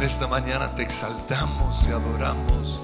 en 0.00 0.06
esta 0.06 0.26
mañana 0.26 0.74
te 0.74 0.82
exaltamos, 0.82 1.84
te 1.84 1.92
adoramos, 1.92 2.80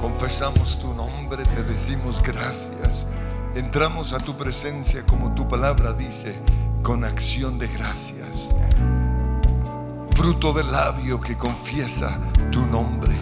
confesamos 0.00 0.76
tu 0.80 0.92
nombre, 0.94 1.44
te 1.44 1.62
decimos 1.62 2.20
gracias. 2.20 3.06
Entramos 3.54 4.12
a 4.12 4.18
tu 4.18 4.36
presencia 4.36 5.04
como 5.06 5.32
tu 5.32 5.46
palabra 5.46 5.92
dice, 5.92 6.34
con 6.82 7.04
acción 7.04 7.56
de 7.56 7.68
gracias. 7.68 8.52
Fruto 10.16 10.52
del 10.52 10.72
labio 10.72 11.20
que 11.20 11.38
confiesa 11.38 12.18
tu 12.50 12.66
nombre. 12.66 13.14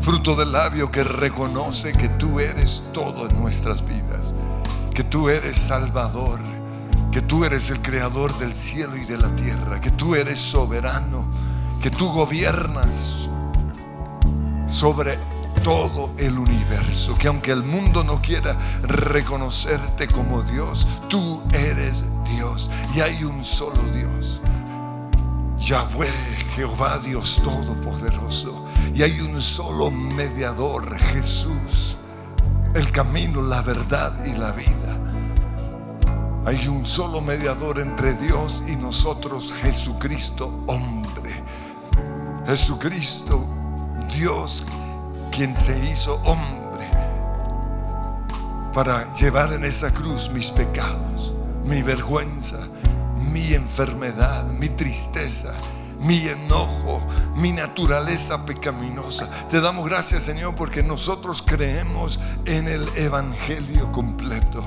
Fruto 0.00 0.34
del 0.34 0.50
labio 0.50 0.90
que 0.90 1.04
reconoce 1.04 1.92
que 1.92 2.08
tú 2.08 2.40
eres 2.40 2.82
todo 2.92 3.28
en 3.28 3.40
nuestras 3.40 3.86
vidas. 3.86 4.34
Que 4.92 5.04
tú 5.04 5.28
eres 5.28 5.56
Salvador. 5.56 6.40
Que 7.12 7.22
tú 7.22 7.44
eres 7.44 7.70
el 7.70 7.80
creador 7.82 8.36
del 8.36 8.52
cielo 8.52 8.96
y 8.96 9.04
de 9.04 9.16
la 9.16 9.32
tierra. 9.36 9.80
Que 9.80 9.92
tú 9.92 10.16
eres 10.16 10.40
soberano. 10.40 11.53
Que 11.84 11.90
tú 11.90 12.08
gobiernas 12.08 13.28
sobre 14.66 15.18
todo 15.62 16.12
el 16.16 16.38
universo, 16.38 17.14
que 17.14 17.28
aunque 17.28 17.50
el 17.50 17.62
mundo 17.62 18.02
no 18.02 18.22
quiera 18.22 18.56
reconocerte 18.84 20.08
como 20.08 20.42
Dios, 20.44 20.88
tú 21.10 21.42
eres 21.52 22.06
Dios 22.24 22.70
y 22.94 23.02
hay 23.02 23.22
un 23.24 23.44
solo 23.44 23.82
Dios. 23.92 24.40
Yahweh, 25.58 26.10
Jehová 26.56 26.98
Dios 27.00 27.42
Todopoderoso. 27.44 28.64
Y 28.94 29.02
hay 29.02 29.20
un 29.20 29.38
solo 29.38 29.90
mediador, 29.90 30.98
Jesús, 30.98 31.98
el 32.72 32.90
camino, 32.92 33.42
la 33.42 33.60
verdad 33.60 34.24
y 34.24 34.34
la 34.34 34.52
vida. 34.52 34.98
Hay 36.46 36.66
un 36.66 36.86
solo 36.86 37.20
mediador 37.20 37.78
entre 37.78 38.14
Dios 38.14 38.62
y 38.66 38.74
nosotros, 38.74 39.52
Jesucristo, 39.52 40.64
hombre. 40.66 41.23
Jesucristo, 42.46 43.46
Dios 44.16 44.64
quien 45.32 45.56
se 45.56 45.78
hizo 45.88 46.16
hombre 46.24 46.90
para 48.72 49.10
llevar 49.12 49.52
en 49.52 49.64
esa 49.64 49.92
cruz 49.92 50.30
mis 50.30 50.50
pecados, 50.50 51.32
mi 51.64 51.80
vergüenza, 51.80 52.58
mi 53.16 53.54
enfermedad, 53.54 54.44
mi 54.44 54.68
tristeza, 54.68 55.54
mi 56.00 56.28
enojo, 56.28 57.02
mi 57.36 57.52
naturaleza 57.52 58.44
pecaminosa. 58.44 59.30
Te 59.48 59.60
damos 59.60 59.88
gracias, 59.88 60.24
Señor, 60.24 60.54
porque 60.54 60.82
nosotros 60.82 61.42
creemos 61.42 62.20
en 62.44 62.68
el 62.68 62.86
Evangelio 62.96 63.90
completo. 63.90 64.62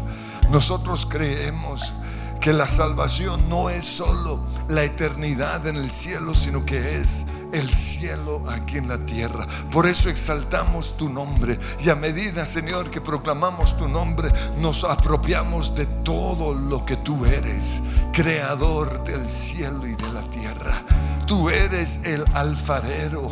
Nosotros 0.50 1.06
creemos 1.06 1.94
que 2.40 2.54
la 2.54 2.68
salvación 2.68 3.50
no 3.50 3.70
es 3.70 3.86
solo 3.86 4.40
la 4.68 4.84
eternidad 4.84 5.68
en 5.68 5.76
el 5.76 5.92
cielo, 5.92 6.34
sino 6.34 6.66
que 6.66 6.98
es 6.98 7.26
el 7.52 7.72
cielo 7.72 8.44
aquí 8.50 8.78
en 8.78 8.88
la 8.88 8.98
tierra. 8.98 9.48
Por 9.72 9.88
eso 9.88 10.10
exaltamos 10.10 10.98
tu 10.98 11.10
nombre. 11.10 11.60
Y 11.84 11.90
a 11.90 11.96
medida, 11.96 12.46
Señor, 12.46 12.90
que 12.90 13.02
proclamamos 13.02 13.78
tu 13.78 13.88
nombre, 13.88 14.32
nos 14.60 14.84
apropiamos 14.84 15.76
de 15.76 15.86
todo 15.86 16.54
lo 16.54 16.86
que 16.86 16.98
tú 16.98 17.26
eres, 17.26 17.82
creador 18.14 19.04
del 19.04 19.28
cielo 19.28 19.88
y 19.88 19.96
de 19.96 20.14
la 20.14 20.22
tierra. 20.24 20.84
Tú 21.26 21.50
eres 21.50 22.00
el 22.04 22.24
alfarero. 22.34 23.30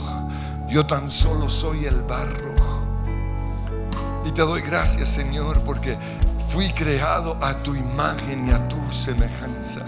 Yo 0.70 0.86
tan 0.86 1.10
solo 1.10 1.50
soy 1.50 1.86
el 1.86 2.02
barro. 2.02 2.56
Y 4.26 4.32
te 4.32 4.42
doy 4.42 4.62
gracias, 4.62 5.10
Señor, 5.10 5.62
porque 5.62 5.98
fui 6.48 6.72
creado 6.72 7.38
a 7.42 7.56
tu 7.56 7.76
imagen 7.76 8.48
y 8.48 8.52
a 8.52 8.68
tu 8.68 8.92
semejanza. 8.92 9.86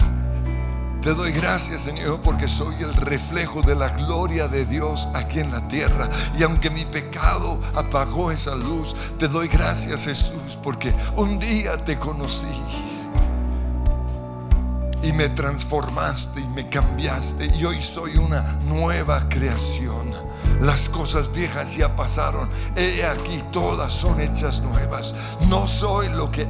Te 1.02 1.14
doy 1.14 1.30
gracias, 1.30 1.82
Señor, 1.82 2.20
porque 2.22 2.48
soy 2.48 2.74
el 2.82 2.92
reflejo 2.92 3.62
de 3.62 3.76
la 3.76 3.90
gloria 3.90 4.48
de 4.48 4.66
Dios 4.66 5.06
aquí 5.14 5.38
en 5.38 5.52
la 5.52 5.66
tierra. 5.68 6.10
Y 6.36 6.42
aunque 6.42 6.70
mi 6.70 6.84
pecado 6.84 7.60
apagó 7.74 8.32
esa 8.32 8.56
luz, 8.56 8.96
te 9.16 9.28
doy 9.28 9.46
gracias, 9.46 10.04
Jesús, 10.04 10.58
porque 10.62 10.92
un 11.16 11.38
día 11.38 11.84
te 11.84 11.98
conocí 11.98 12.46
y 15.02 15.12
me 15.12 15.28
transformaste 15.28 16.40
y 16.40 16.48
me 16.48 16.68
cambiaste. 16.68 17.46
Y 17.46 17.64
hoy 17.64 17.80
soy 17.80 18.16
una 18.16 18.58
nueva 18.66 19.28
creación. 19.28 20.27
Las 20.60 20.88
cosas 20.88 21.32
viejas 21.32 21.76
ya 21.76 21.94
pasaron. 21.94 22.48
He 22.76 23.04
aquí 23.04 23.42
todas 23.52 23.92
son 23.92 24.20
hechas 24.20 24.60
nuevas. 24.60 25.14
No 25.48 25.66
soy 25.66 26.08
lo 26.08 26.30
que 26.30 26.48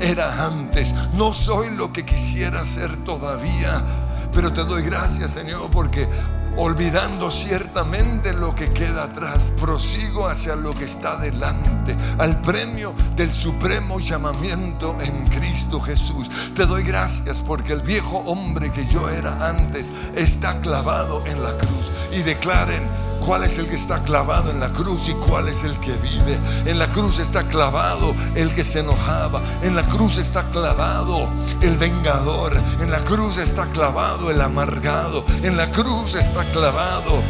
era 0.00 0.44
antes. 0.44 0.94
No 1.14 1.32
soy 1.32 1.70
lo 1.70 1.92
que 1.92 2.04
quisiera 2.04 2.64
ser 2.64 2.96
todavía. 3.04 3.84
Pero 4.32 4.52
te 4.52 4.64
doy 4.64 4.82
gracias, 4.82 5.32
Señor, 5.32 5.70
porque 5.70 6.08
olvidando 6.56 7.30
ciertamente 7.30 8.32
lo 8.32 8.54
que 8.54 8.70
queda 8.70 9.04
atrás, 9.04 9.52
prosigo 9.60 10.28
hacia 10.28 10.56
lo 10.56 10.72
que 10.72 10.84
está 10.84 11.16
delante, 11.16 11.96
al 12.18 12.40
premio 12.40 12.94
del 13.16 13.32
supremo 13.32 13.98
llamamiento 13.98 14.96
en 15.00 15.26
Cristo 15.28 15.80
Jesús. 15.80 16.30
Te 16.54 16.66
doy 16.66 16.82
gracias 16.82 17.42
porque 17.42 17.72
el 17.72 17.82
viejo 17.82 18.18
hombre 18.18 18.72
que 18.72 18.86
yo 18.86 19.08
era 19.08 19.48
antes 19.48 19.90
está 20.14 20.60
clavado 20.60 21.24
en 21.26 21.42
la 21.42 21.56
cruz 21.56 21.90
y 22.12 22.22
declaren 22.22 23.09
cuál 23.20 23.44
es 23.44 23.58
el 23.58 23.68
que 23.68 23.76
está 23.76 24.02
clavado 24.02 24.50
en 24.50 24.60
la 24.60 24.70
cruz 24.70 25.08
y 25.08 25.12
cuál 25.12 25.48
es 25.48 25.64
el 25.64 25.78
que 25.80 25.92
vive. 25.94 26.38
En 26.66 26.78
la 26.78 26.88
cruz 26.90 27.18
está 27.18 27.46
clavado 27.46 28.14
el 28.34 28.52
que 28.54 28.64
se 28.64 28.80
enojaba. 28.80 29.42
En 29.62 29.76
la 29.76 29.82
cruz 29.82 30.18
está 30.18 30.42
clavado 30.50 31.28
el 31.60 31.76
vengador. 31.76 32.52
En 32.80 32.90
la 32.90 32.98
cruz 32.98 33.38
está 33.38 33.66
clavado 33.66 34.30
el 34.30 34.40
amargado. 34.40 35.24
En 35.42 35.56
la 35.56 35.70
cruz 35.70 36.14
está 36.14 36.44
clavado 36.46 37.22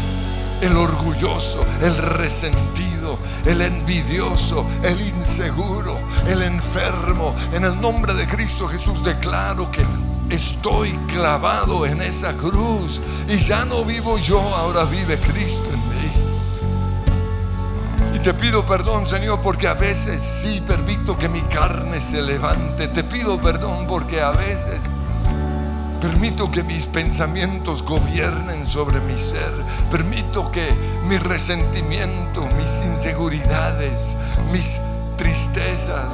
el 0.60 0.76
orgulloso, 0.76 1.64
el 1.80 1.96
resentido, 1.96 3.18
el 3.44 3.62
envidioso, 3.62 4.66
el 4.82 5.00
inseguro, 5.00 5.98
el 6.26 6.42
enfermo. 6.42 7.34
En 7.52 7.64
el 7.64 7.80
nombre 7.80 8.14
de 8.14 8.26
Cristo 8.26 8.68
Jesús 8.68 9.02
declaro 9.02 9.70
que 9.70 9.84
estoy 10.30 10.92
clavado 11.08 11.86
en 11.86 12.00
esa 12.02 12.36
cruz 12.36 13.00
y 13.28 13.36
ya 13.38 13.64
no 13.64 13.84
vivo 13.84 14.18
yo, 14.18 14.40
ahora 14.40 14.84
vive 14.84 15.18
Cristo 15.18 15.68
en 15.72 15.88
mí. 15.88 16.12
Y 18.16 18.18
te 18.20 18.34
pido 18.34 18.66
perdón, 18.66 19.06
Señor, 19.06 19.40
porque 19.40 19.68
a 19.68 19.74
veces 19.74 20.22
sí 20.22 20.62
permito 20.66 21.16
que 21.16 21.28
mi 21.28 21.42
carne 21.42 22.00
se 22.00 22.22
levante. 22.22 22.88
Te 22.88 23.04
pido 23.04 23.40
perdón 23.40 23.86
porque 23.86 24.20
a 24.20 24.30
veces 24.30 24.82
Permito 26.00 26.50
que 26.50 26.62
mis 26.62 26.86
pensamientos 26.86 27.82
gobiernen 27.82 28.66
sobre 28.66 29.00
mi 29.00 29.18
ser. 29.18 29.52
Permito 29.90 30.50
que 30.50 30.66
mi 31.06 31.18
resentimiento, 31.18 32.48
mis 32.56 32.80
inseguridades, 32.80 34.16
mis 34.50 34.80
tristezas, 35.18 36.06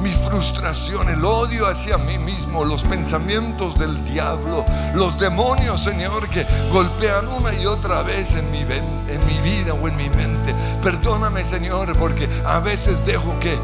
mi 0.00 0.10
frustración, 0.10 1.08
el 1.08 1.24
odio 1.24 1.68
hacia 1.68 1.98
mí 1.98 2.18
mismo, 2.18 2.64
los 2.64 2.84
pensamientos 2.84 3.78
del 3.78 4.04
diablo, 4.04 4.64
los 4.94 5.18
demonios, 5.18 5.82
Señor, 5.82 6.28
que 6.28 6.46
golpean 6.72 7.28
una 7.28 7.54
y 7.54 7.66
otra 7.66 8.02
vez 8.02 8.36
en 8.36 8.50
mi, 8.50 8.60
en 8.60 9.26
mi 9.26 9.38
vida 9.42 9.74
o 9.74 9.88
en 9.88 9.96
mi 9.96 10.08
mente. 10.10 10.54
Perdóname, 10.82 11.44
Señor, 11.44 11.96
porque 11.98 12.28
a 12.44 12.60
veces 12.60 13.04
dejo 13.06 13.38
que 13.40 13.58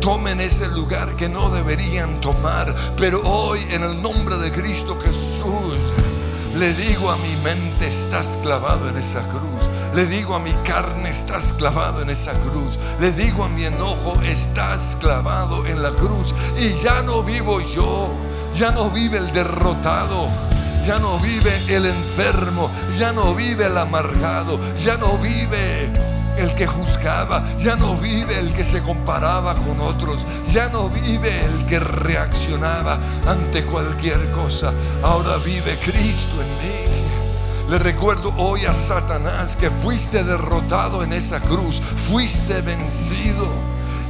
tomen 0.00 0.40
ese 0.40 0.66
lugar 0.68 1.14
que 1.16 1.28
no 1.28 1.50
deberían 1.50 2.20
tomar. 2.20 2.74
Pero 2.96 3.20
hoy, 3.22 3.60
en 3.70 3.82
el 3.82 4.00
nombre 4.02 4.36
de 4.38 4.50
Cristo 4.50 4.98
Jesús, 5.04 5.78
le 6.56 6.74
digo 6.74 7.10
a 7.10 7.16
mi 7.16 7.36
mente, 7.44 7.86
estás 7.86 8.38
clavado 8.42 8.88
en 8.88 8.96
esa 8.96 9.20
cruz. 9.28 9.49
Le 9.94 10.06
digo 10.06 10.36
a 10.36 10.38
mi 10.38 10.52
carne, 10.64 11.10
estás 11.10 11.52
clavado 11.52 12.02
en 12.02 12.10
esa 12.10 12.32
cruz. 12.32 12.78
Le 13.00 13.10
digo 13.12 13.44
a 13.44 13.48
mi 13.48 13.64
enojo, 13.64 14.20
estás 14.22 14.96
clavado 15.00 15.66
en 15.66 15.82
la 15.82 15.90
cruz. 15.90 16.32
Y 16.56 16.74
ya 16.74 17.02
no 17.02 17.22
vivo 17.22 17.60
yo, 17.60 18.08
ya 18.54 18.70
no 18.70 18.90
vive 18.90 19.18
el 19.18 19.32
derrotado. 19.32 20.28
Ya 20.86 20.98
no 20.98 21.18
vive 21.18 21.52
el 21.68 21.84
enfermo, 21.84 22.70
ya 22.96 23.12
no 23.12 23.34
vive 23.34 23.66
el 23.66 23.76
amargado, 23.76 24.58
ya 24.78 24.96
no 24.96 25.18
vive 25.18 25.92
el 26.38 26.54
que 26.54 26.66
juzgaba, 26.66 27.44
ya 27.58 27.76
no 27.76 27.96
vive 27.96 28.38
el 28.38 28.50
que 28.54 28.64
se 28.64 28.80
comparaba 28.80 29.54
con 29.56 29.78
otros, 29.80 30.24
ya 30.46 30.70
no 30.70 30.88
vive 30.88 31.44
el 31.44 31.66
que 31.66 31.80
reaccionaba 31.80 32.98
ante 33.26 33.62
cualquier 33.64 34.30
cosa, 34.30 34.72
ahora 35.02 35.36
vive 35.36 35.76
Cristo 35.84 36.40
en 36.40 36.48
mí. 36.48 36.89
Le 37.70 37.78
recuerdo 37.78 38.34
hoy 38.36 38.64
a 38.64 38.74
Satanás 38.74 39.54
que 39.54 39.70
fuiste 39.70 40.24
derrotado 40.24 41.04
en 41.04 41.12
esa 41.12 41.38
cruz, 41.38 41.80
fuiste 42.08 42.62
vencido. 42.62 43.46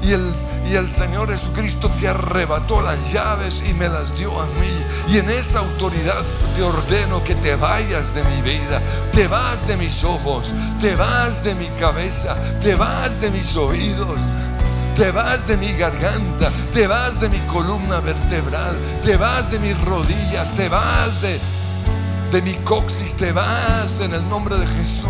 Y 0.03 0.13
el, 0.13 0.35
y 0.67 0.77
el 0.77 0.91
Señor 0.91 1.31
Jesucristo 1.31 1.91
te 2.01 2.09
arrebató 2.09 2.81
las 2.81 3.13
llaves 3.13 3.63
y 3.69 3.75
me 3.75 3.91
las 3.91 4.17
dio 4.17 4.41
a 4.41 4.47
mí. 4.47 5.13
Y 5.13 5.19
en 5.19 5.29
esa 5.29 5.59
autoridad 5.59 6.23
te 6.57 6.63
ordeno 6.63 7.23
que 7.23 7.35
te 7.35 7.55
vayas 7.55 8.15
de 8.15 8.25
mi 8.25 8.41
vida, 8.41 8.81
te 9.13 9.29
vas 9.29 9.69
de 9.69 9.77
mis 9.77 10.05
ojos, 10.05 10.55
te 10.81 10.97
vas 10.97 11.45
de 11.45 11.55
mi 11.55 11.67
cabeza, 11.79 12.37
te 12.63 12.75
vas 12.75 13.21
de 13.21 13.31
mis 13.31 13.55
oídos. 13.57 14.19
Te 14.97 15.13
vas 15.13 15.47
de 15.47 15.57
mi 15.57 15.73
garganta, 15.75 16.51
te 16.73 16.87
vas 16.87 17.21
de 17.21 17.29
mi 17.29 17.39
columna 17.41 18.01
vertebral, 18.01 18.77
te 19.03 19.17
vas 19.17 19.51
de 19.51 19.59
mis 19.59 19.81
rodillas, 19.85 20.53
te 20.55 20.69
vas 20.69 21.23
de 21.23 21.41
de 22.31 22.43
mi 22.43 22.55
coxis, 22.65 23.15
te 23.15 23.33
vas 23.33 24.01
en 24.01 24.15
el 24.15 24.29
nombre 24.29 24.57
de 24.57 24.67
Jesús. 24.67 25.09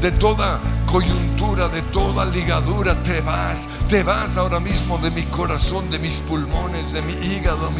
De 0.00 0.12
toda 0.12 0.60
coyuntura, 0.86 1.68
de 1.68 1.82
toda 1.82 2.24
ligadura, 2.24 2.94
te 3.02 3.20
vas, 3.22 3.68
te 3.88 4.02
vas 4.02 4.36
ahora 4.36 4.60
mismo 4.60 4.98
de 4.98 5.10
mi 5.10 5.24
corazón, 5.24 5.90
de 5.90 5.98
mis 5.98 6.20
pulmones, 6.20 6.92
de 6.92 7.02
mi 7.02 7.14
hígado, 7.14 7.70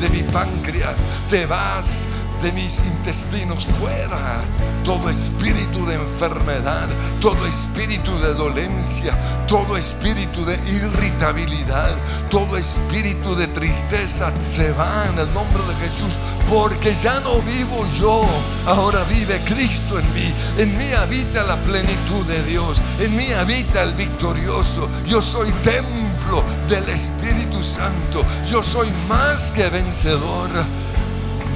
de 0.00 0.08
mi 0.08 0.22
páncreas, 0.22 0.94
te 1.28 1.44
vas 1.44 2.06
de 2.42 2.52
mis 2.52 2.78
intestinos 2.80 3.66
fuera. 3.66 4.42
Todo 4.84 5.10
espíritu 5.10 5.84
de 5.84 5.94
enfermedad, 5.94 6.88
todo 7.20 7.46
espíritu 7.46 8.18
de 8.20 8.34
dolencia, 8.34 9.14
todo 9.48 9.76
espíritu 9.76 10.44
de 10.44 10.54
irritabilidad, 10.68 11.90
todo 12.30 12.56
espíritu 12.56 13.34
de 13.34 13.48
tristeza 13.48 14.32
se 14.48 14.70
va 14.72 15.06
en 15.12 15.18
el 15.18 15.34
nombre 15.34 15.62
de 15.64 15.74
Jesús, 15.86 16.20
porque 16.48 16.94
ya 16.94 17.18
no 17.20 17.40
vivo 17.40 17.86
yo, 17.96 18.24
ahora 18.66 19.02
vive 19.04 19.40
Cristo 19.44 19.98
en 19.98 20.14
mí. 20.14 20.32
En 20.56 20.78
mí 20.78 20.92
habita 20.92 21.42
la 21.42 21.56
plenitud 21.56 22.24
de 22.26 22.42
Dios, 22.44 22.80
en 23.00 23.16
mí 23.16 23.32
habita 23.32 23.82
el 23.82 23.94
victorioso. 23.94 24.88
Yo 25.04 25.20
soy 25.20 25.50
templo 25.64 26.44
del 26.68 26.88
Espíritu 26.88 27.60
Santo, 27.62 28.22
yo 28.48 28.62
soy 28.62 28.88
más 29.08 29.50
que 29.50 29.68
vencedor. 29.68 30.50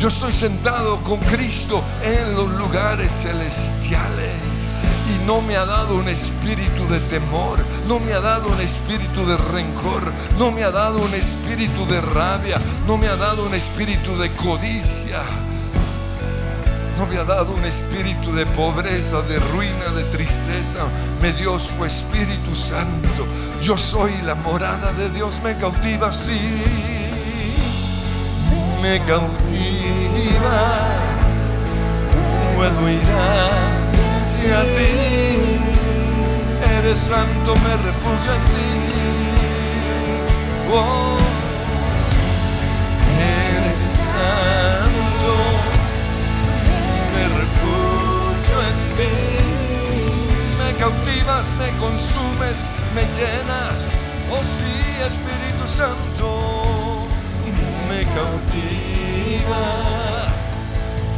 Yo 0.00 0.08
estoy 0.08 0.32
sentado 0.32 0.98
con 1.02 1.18
Cristo 1.18 1.84
en 2.02 2.34
los 2.34 2.50
lugares 2.52 3.12
celestiales 3.12 4.66
y 5.10 5.26
no 5.26 5.42
me 5.42 5.56
ha 5.56 5.66
dado 5.66 5.96
un 5.96 6.08
espíritu 6.08 6.88
de 6.88 7.00
temor, 7.00 7.58
no 7.86 8.00
me 8.00 8.14
ha 8.14 8.20
dado 8.20 8.48
un 8.48 8.58
espíritu 8.62 9.26
de 9.26 9.36
rencor, 9.36 10.10
no 10.38 10.52
me 10.52 10.64
ha 10.64 10.70
dado 10.70 11.02
un 11.02 11.12
espíritu 11.12 11.84
de 11.84 12.00
rabia, 12.00 12.58
no 12.86 12.96
me 12.96 13.08
ha 13.08 13.16
dado 13.16 13.44
un 13.44 13.54
espíritu 13.54 14.16
de 14.16 14.34
codicia. 14.36 15.20
No 16.96 17.06
me 17.06 17.18
ha 17.18 17.24
dado 17.24 17.52
un 17.52 17.64
espíritu 17.66 18.32
de 18.32 18.46
pobreza, 18.46 19.20
de 19.22 19.38
ruina, 19.38 19.86
de 19.94 20.04
tristeza. 20.04 20.80
Me 21.22 21.32
dio 21.32 21.58
su 21.58 21.82
Espíritu 21.82 22.54
Santo. 22.54 23.26
Yo 23.62 23.78
soy 23.78 24.12
la 24.22 24.34
morada 24.34 24.92
de 24.92 25.08
Dios. 25.08 25.40
Me 25.42 25.56
cautiva 25.56 26.08
así 26.08 26.38
me 28.80 28.98
cautivas, 29.00 29.40
puedo 32.56 32.88
ir 32.88 33.02
hacia 33.02 34.62
ti, 34.76 34.94
eres 36.78 36.98
santo, 36.98 37.54
me 37.56 37.76
refugio 37.76 38.32
en 38.34 38.44
ti. 38.44 38.70
Oh, 40.72 41.18
eres 43.18 43.80
santo, 43.80 45.34
me 47.14 47.24
refugio 47.40 48.56
en 48.70 48.78
ti, 48.96 49.14
me 50.58 50.68
cautivas, 50.78 51.54
me 51.58 51.68
consumes, 51.78 52.70
me 52.94 53.02
llenas, 53.02 53.78
oh 54.30 54.42
sí, 54.58 54.74
Espíritu 55.06 55.66
Santo 55.66 56.59
me 58.00 58.06
cautiva, 58.14 59.62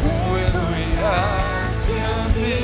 puedo 0.03 0.61
ir 0.79 0.99
hacia 1.05 2.11
ti. 2.35 2.57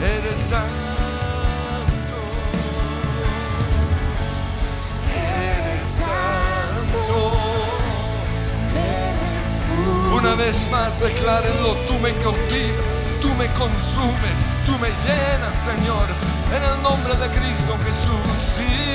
Eres 0.00 0.40
santo, 0.48 2.18
eres 5.14 5.80
santo. 5.80 7.32
Una 10.14 10.34
vez 10.34 10.66
más 10.70 10.98
declárenlo, 11.00 11.74
tú 11.88 11.94
me 12.00 12.12
cautivas, 12.22 12.96
tú 13.20 13.28
me 13.34 13.46
consumes, 13.48 14.36
tú 14.64 14.72
me 14.80 14.88
llenas, 14.88 15.56
Señor, 15.56 16.06
en 16.56 16.62
el 16.62 16.82
nombre 16.82 17.14
de 17.16 17.28
Cristo 17.38 17.76
Jesús. 17.84 18.54
Sí. 18.54 18.85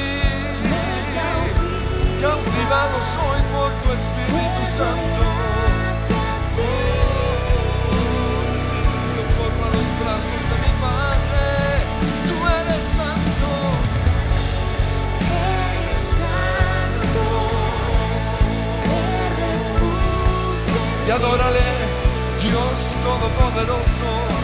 Cautivado 2.22 2.98
soy 3.01 3.42
por 3.51 3.72
tu 3.82 3.92
Espíritu 3.94 4.62
Santo. 4.78 5.24
Corro 9.38 9.63
a 9.66 9.70
los 9.70 9.88
brazos 10.00 10.42
de 10.50 10.56
mi 10.62 10.72
Padre. 10.80 11.46
Tú 12.28 12.36
eres 12.60 12.84
santo. 13.00 13.50
Y 21.08 21.10
adórale, 21.10 21.68
Dios 22.40 22.78
Todopoderoso. 23.04 24.40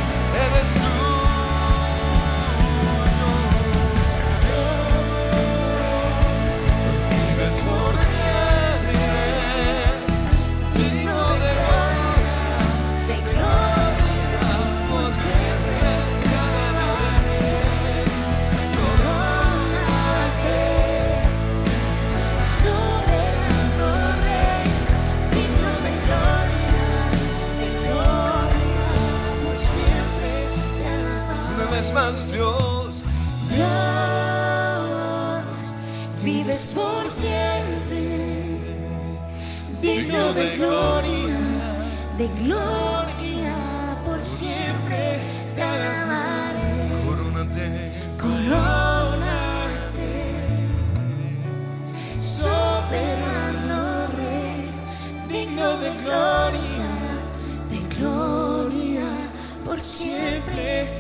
Más, 32.12 32.32
Dios, 32.32 33.04
Dios, 33.50 33.66
vives 36.24 36.72
por 36.74 37.08
siempre, 37.08 38.46
digno 39.82 40.34
de 40.34 40.56
gloria, 40.56 41.38
de 42.18 42.28
gloria, 42.44 43.56
por 44.06 44.22
siempre 44.22 45.20
te 45.54 45.62
alabaré. 45.62 46.90
corónate. 47.06 47.92
Corónate, 48.18 49.28
soberano 52.18 54.08
Rey, 54.16 54.70
digno 55.30 55.78
de 55.78 55.92
gloria, 56.04 56.90
de 57.70 57.80
gloria, 57.96 59.08
por 59.66 59.80
siempre. 59.80 60.97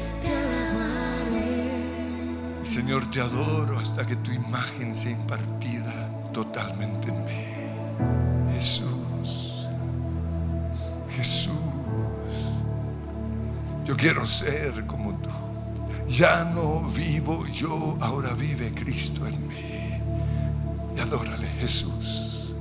Señor, 2.87 3.11
te 3.11 3.19
adoro 3.19 3.77
hasta 3.79 4.07
que 4.07 4.15
tu 4.15 4.31
imagen 4.31 4.95
sea 4.95 5.11
impartida 5.11 6.09
totalmente 6.31 7.09
en 7.09 7.25
mí. 7.25 8.53
Jesús, 8.53 9.67
Jesús, 11.09 11.51
yo 13.83 13.97
quiero 13.97 14.25
ser 14.25 14.85
como 14.85 15.11
tú. 15.15 15.29
Ya 16.07 16.45
no 16.45 16.83
vivo 16.83 17.45
yo, 17.47 17.97
ahora 17.99 18.33
vive 18.33 18.71
Cristo 18.71 19.27
en 19.27 19.47
mí. 19.49 20.01
Y 20.95 20.99
adórale, 21.01 21.49
Jesús. 21.59 22.53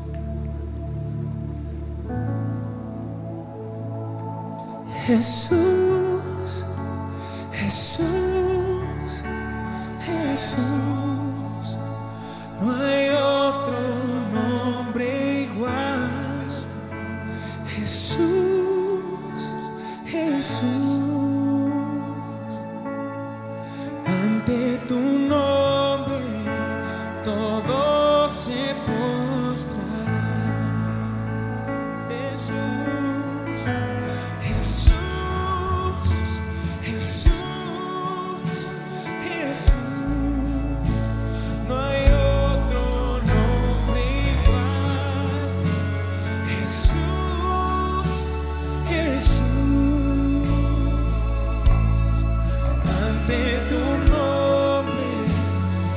Jesús, 5.07 5.96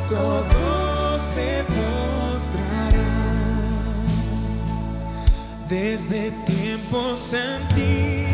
todo 0.09 1.17
se 1.17 1.63
postrará 1.67 2.99
desde 5.67 6.31
tiempos 6.45 7.33
antiguos. 7.33 8.28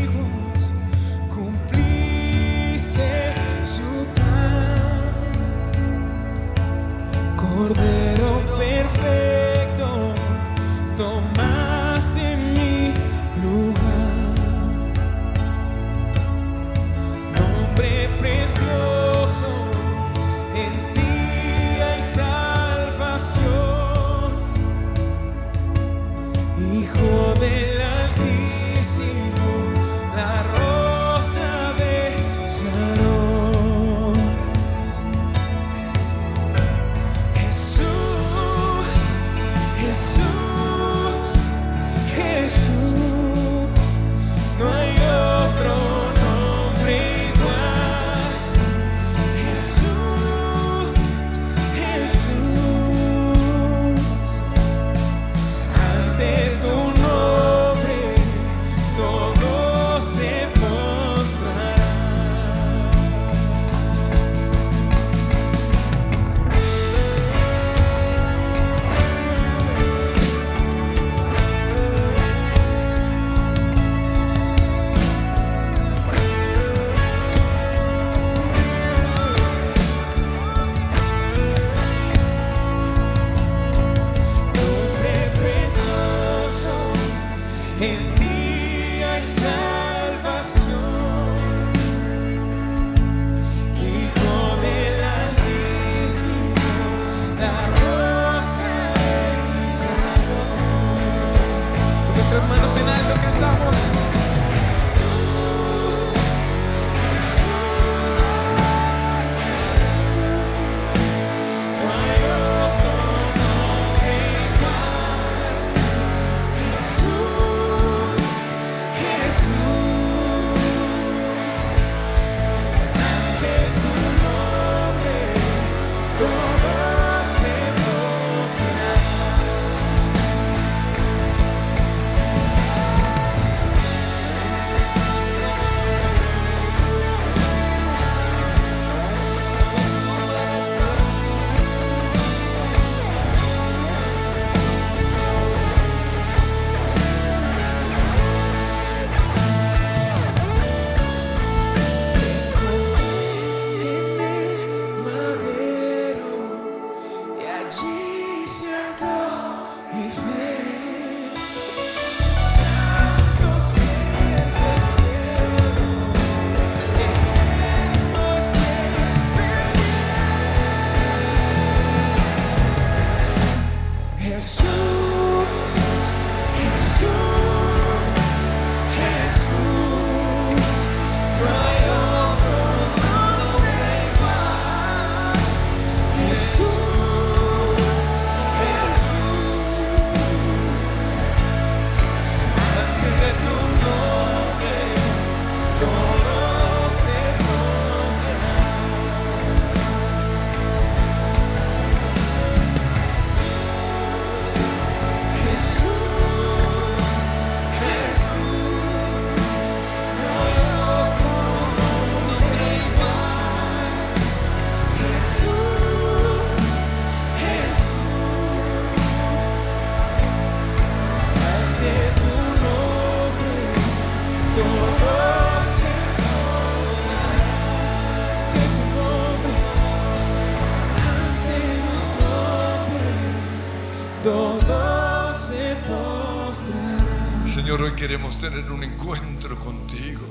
Señor, 237.65 237.81
hoy 237.81 237.93
queremos 237.93 238.37
tener 238.37 238.71
un 238.71 238.83
encuentro 238.83 239.57
contigo 239.57 240.21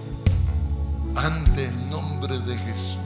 ante 1.16 1.64
el 1.64 1.90
nombre 1.90 2.38
de 2.38 2.56
Jesús. 2.56 3.00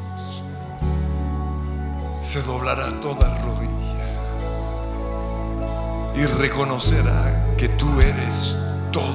Se 2.23 2.43
doblará 2.43 3.01
toda 3.01 3.39
rodilla 3.39 4.05
y 6.15 6.27
reconocerá 6.27 7.55
que 7.57 7.71
tú 7.71 7.89
eres 8.03 8.55
todo. 8.93 9.15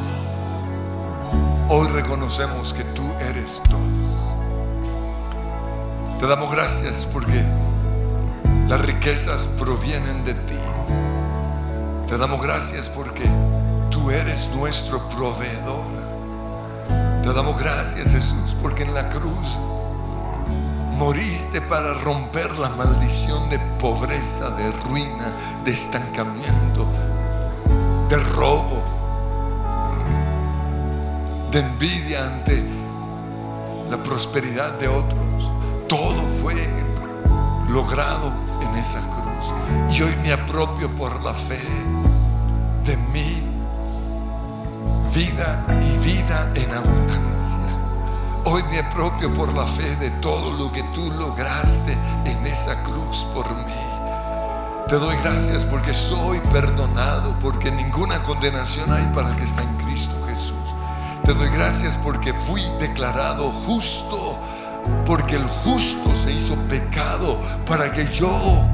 Hoy 1.70 1.90
reconocemos 1.90 2.74
que 2.74 2.84
tú 2.84 3.04
eres 3.20 3.62
todo. 3.70 3.78
Te 6.20 6.26
damos 6.26 6.52
gracias 6.52 7.06
porque 7.06 7.44
las 8.68 8.82
riquezas 8.82 9.46
provienen 9.46 10.26
de 10.26 10.34
ti. 10.34 10.58
Te 12.08 12.18
damos 12.18 12.42
gracias 12.42 12.90
porque 12.90 13.30
eres 14.14 14.50
nuestro 14.56 15.00
proveedor. 15.10 15.86
Te 17.24 17.34
damos 17.34 17.60
gracias 17.60 18.12
Jesús 18.12 18.56
porque 18.62 18.84
en 18.84 18.94
la 18.94 19.10
cruz 19.10 19.58
moriste 20.98 21.62
para 21.62 21.94
romper 21.96 22.58
la 22.60 22.70
maldición 22.70 23.50
de 23.50 23.60
pobreza, 23.80 24.52
de 24.52 24.72
ruina, 24.72 25.26
de 25.66 25.72
estancamiento, 25.72 26.86
de 28.08 28.18
robo, 28.18 28.84
de 31.52 31.60
envidia 31.60 32.26
ante 32.26 32.64
la 33.90 33.98
prosperidad 33.98 34.74
de 34.74 34.88
otros. 34.88 35.50
Todo 35.88 36.22
fue 36.42 36.56
logrado 37.70 38.32
en 38.62 38.78
esa 38.78 39.00
cruz. 39.00 39.98
Y 39.98 40.04
hoy 40.04 40.16
me 40.22 40.34
apropio 40.34 40.88
por 40.98 41.22
la 41.24 41.34
fe 41.34 41.62
de 42.86 42.98
mí 42.98 43.43
vida 45.14 45.64
y 45.70 45.98
vida 46.00 46.52
en 46.56 46.72
abundancia. 46.72 47.60
Hoy 48.46 48.64
me 48.64 48.80
apropio 48.80 49.32
por 49.34 49.54
la 49.54 49.66
fe 49.68 49.96
de 49.98 50.10
todo 50.10 50.58
lo 50.58 50.72
que 50.72 50.82
tú 50.94 51.12
lograste 51.12 51.96
en 52.26 52.48
esa 52.48 52.82
cruz 52.84 53.26
por 53.34 53.46
mí. 53.56 53.74
Te 54.88 54.96
doy 54.96 55.16
gracias 55.18 55.66
porque 55.66 55.94
soy 55.94 56.40
perdonado, 56.52 57.36
porque 57.42 57.72
ninguna 57.72 58.24
condenación 58.24 58.92
hay 58.92 59.06
para 59.14 59.30
el 59.30 59.36
que 59.36 59.44
está 59.44 59.62
en 59.62 59.76
Cristo 59.78 60.16
Jesús. 60.28 60.58
Te 61.24 61.34
doy 61.34 61.50
gracias 61.50 61.96
porque 61.98 62.34
fui 62.34 62.64
declarado 62.80 63.52
justo, 63.68 64.38
porque 65.06 65.36
el 65.36 65.48
justo 65.48 66.16
se 66.16 66.34
hizo 66.34 66.56
pecado 66.68 67.40
para 67.68 67.92
que 67.92 68.08
yo 68.08 68.66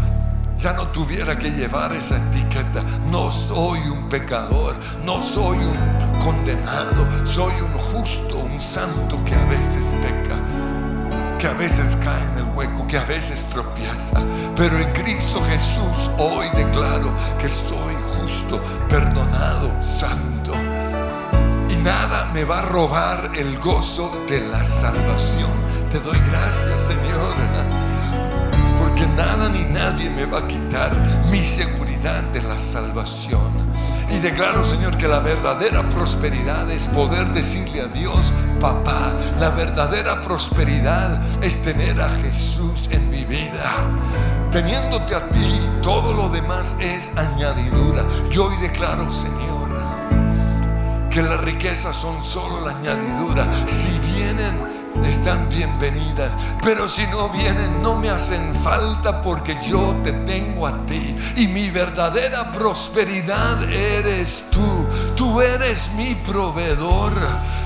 ya 0.57 0.73
no 0.73 0.87
tuviera 0.87 1.37
que 1.37 1.51
llevar 1.51 1.93
esa 1.93 2.17
etiqueta. 2.17 2.81
No 3.11 3.29
soy 3.29 3.79
un 3.89 4.09
pecador, 4.09 4.75
no 5.03 5.21
soy 5.21 5.57
un 5.57 5.98
condenado, 6.19 7.07
soy 7.25 7.53
un 7.61 7.73
justo, 7.73 8.37
un 8.37 8.59
santo 8.59 9.19
que 9.25 9.35
a 9.35 9.45
veces 9.45 9.93
peca, 10.01 10.37
que 11.37 11.47
a 11.47 11.53
veces 11.53 11.95
cae 11.95 12.23
en 12.33 12.37
el 12.39 12.55
hueco, 12.55 12.87
que 12.87 12.97
a 12.97 13.05
veces 13.05 13.43
tropieza. 13.49 14.21
Pero 14.55 14.77
en 14.77 14.91
Cristo 14.93 15.41
Jesús 15.49 16.11
hoy 16.17 16.47
declaro 16.55 17.11
que 17.39 17.49
soy 17.49 17.95
justo, 18.17 18.61
perdonado, 18.89 19.71
santo. 19.81 20.53
Y 21.69 21.75
nada 21.77 22.29
me 22.33 22.43
va 22.43 22.59
a 22.59 22.63
robar 22.63 23.31
el 23.35 23.59
gozo 23.59 24.25
de 24.27 24.41
la 24.47 24.63
salvación. 24.65 25.51
Te 25.91 25.99
doy 25.99 26.17
gracias, 26.29 26.79
Señor 26.87 27.89
porque 28.79 29.05
nada 29.15 29.49
ni 29.49 29.65
nadie 29.65 30.09
me 30.09 30.25
va 30.25 30.39
a 30.39 30.47
quitar 30.47 30.91
mi 31.29 31.43
seguridad 31.43 32.23
de 32.33 32.41
la 32.41 32.57
salvación. 32.57 33.58
Y 34.11 34.17
declaro, 34.19 34.65
Señor, 34.65 34.97
que 34.97 35.07
la 35.07 35.19
verdadera 35.19 35.83
prosperidad 35.89 36.69
es 36.71 36.87
poder 36.87 37.31
decirle 37.31 37.81
a 37.81 37.85
Dios, 37.85 38.33
papá, 38.59 39.13
la 39.39 39.49
verdadera 39.49 40.21
prosperidad 40.21 41.21
es 41.43 41.61
tener 41.61 42.01
a 42.01 42.09
Jesús 42.21 42.89
en 42.91 43.09
mi 43.09 43.23
vida. 43.25 43.75
Teniéndote 44.51 45.13
a 45.13 45.29
ti, 45.29 45.59
todo 45.83 46.13
lo 46.13 46.29
demás 46.29 46.75
es 46.79 47.15
añadidura. 47.17 48.03
Yo 48.31 48.45
hoy 48.45 48.57
declaro, 48.57 49.11
Señor, 49.13 49.49
que 51.11 51.21
las 51.21 51.41
riquezas 51.41 51.95
son 51.95 52.23
solo 52.23 52.61
la 52.61 52.71
añadidura. 52.71 53.47
Si 53.67 53.89
vienen 54.15 54.78
están 55.05 55.49
bienvenidas. 55.49 56.31
Pero 56.63 56.87
si 56.87 57.05
no 57.07 57.29
vienen, 57.29 57.81
no 57.81 57.95
me 57.95 58.09
hacen 58.09 58.53
falta 58.63 59.21
porque 59.21 59.55
yo 59.67 59.95
te 60.03 60.11
tengo 60.11 60.67
a 60.67 60.85
ti. 60.85 61.15
Y 61.35 61.47
mi 61.47 61.69
verdadera 61.69 62.51
prosperidad 62.51 63.63
eres 63.71 64.45
tú. 64.51 64.87
Tú 65.15 65.41
eres 65.41 65.91
mi 65.95 66.15
proveedor. 66.15 67.13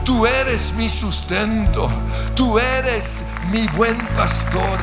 Tú 0.03 0.25
eres 0.25 0.73
mi 0.73 0.89
sustento. 0.89 1.89
Tú 2.35 2.59
eres 2.59 3.23
mi 3.51 3.67
buen 3.67 3.97
pastor. 4.15 4.79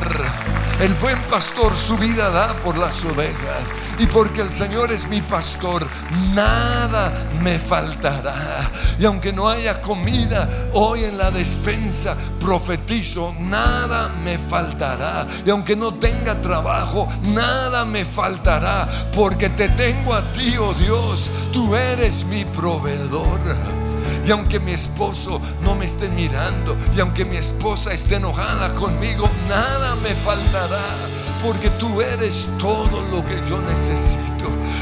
El 0.79 0.93
buen 0.95 1.19
pastor 1.29 1.73
su 1.75 1.97
vida 1.97 2.29
da 2.29 2.53
por 2.55 2.77
las 2.77 3.03
ovejas. 3.03 3.63
Y 3.99 4.07
porque 4.07 4.41
el 4.41 4.49
Señor 4.49 4.91
es 4.91 5.07
mi 5.07 5.21
pastor, 5.21 5.87
nada 6.33 7.13
me 7.41 7.59
faltará. 7.59 8.71
Y 8.99 9.05
aunque 9.05 9.31
no 9.31 9.49
haya 9.49 9.81
comida 9.81 10.69
hoy 10.73 11.03
en 11.03 11.17
la 11.17 11.31
despensa, 11.31 12.15
profetizo, 12.39 13.33
nada 13.39 14.09
me 14.09 14.37
faltará. 14.37 15.27
Y 15.45 15.49
aunque 15.49 15.75
no 15.75 15.93
tenga 15.95 16.41
trabajo, 16.41 17.07
nada 17.33 17.85
me 17.85 18.05
faltará. 18.05 18.87
Porque 19.13 19.49
te 19.49 19.69
tengo 19.69 20.13
a 20.13 20.21
ti, 20.33 20.55
oh 20.57 20.73
Dios. 20.73 21.29
Tú 21.51 21.75
eres 21.75 22.25
mi 22.25 22.45
proveedor. 22.45 23.39
Y 24.25 24.31
aunque 24.31 24.59
mi 24.59 24.71
esposo 24.71 25.41
no 25.61 25.75
me 25.75 25.85
esté 25.85 26.07
mirando, 26.07 26.77
y 26.95 26.99
aunque 26.99 27.25
mi 27.25 27.37
esposa 27.37 27.91
esté 27.91 28.15
enojada 28.17 28.73
conmigo, 28.75 29.27
nada 29.49 29.95
me 29.95 30.13
faltará 30.13 31.20
porque 31.43 31.69
tú 31.71 32.01
eres 32.01 32.47
todo 32.57 33.01
lo 33.11 33.25
que 33.25 33.37
yo 33.47 33.61
necesito. 33.61 34.21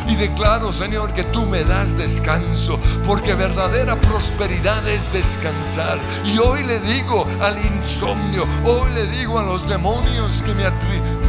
Y 0.08 0.15
declaro, 0.15 0.72
Señor, 0.72 1.13
que 1.13 1.24
tú 1.26 1.45
me 1.45 1.63
das 1.63 1.95
descanso, 1.95 2.80
porque 3.06 3.36
verdadera 3.36 4.00
prosperidad 4.00 4.88
es 4.88 5.12
descansar. 5.13 6.00
Y 6.26 6.38
hoy 6.39 6.63
le 6.63 6.80
digo 6.80 7.28
al 7.41 7.58
insomnio, 7.63 8.45
hoy 8.65 8.91
le 8.93 9.06
digo 9.08 9.38
a 9.38 9.43
los 9.43 9.67
demonios 9.67 10.41
que 10.41 10.54
me, 10.56 10.69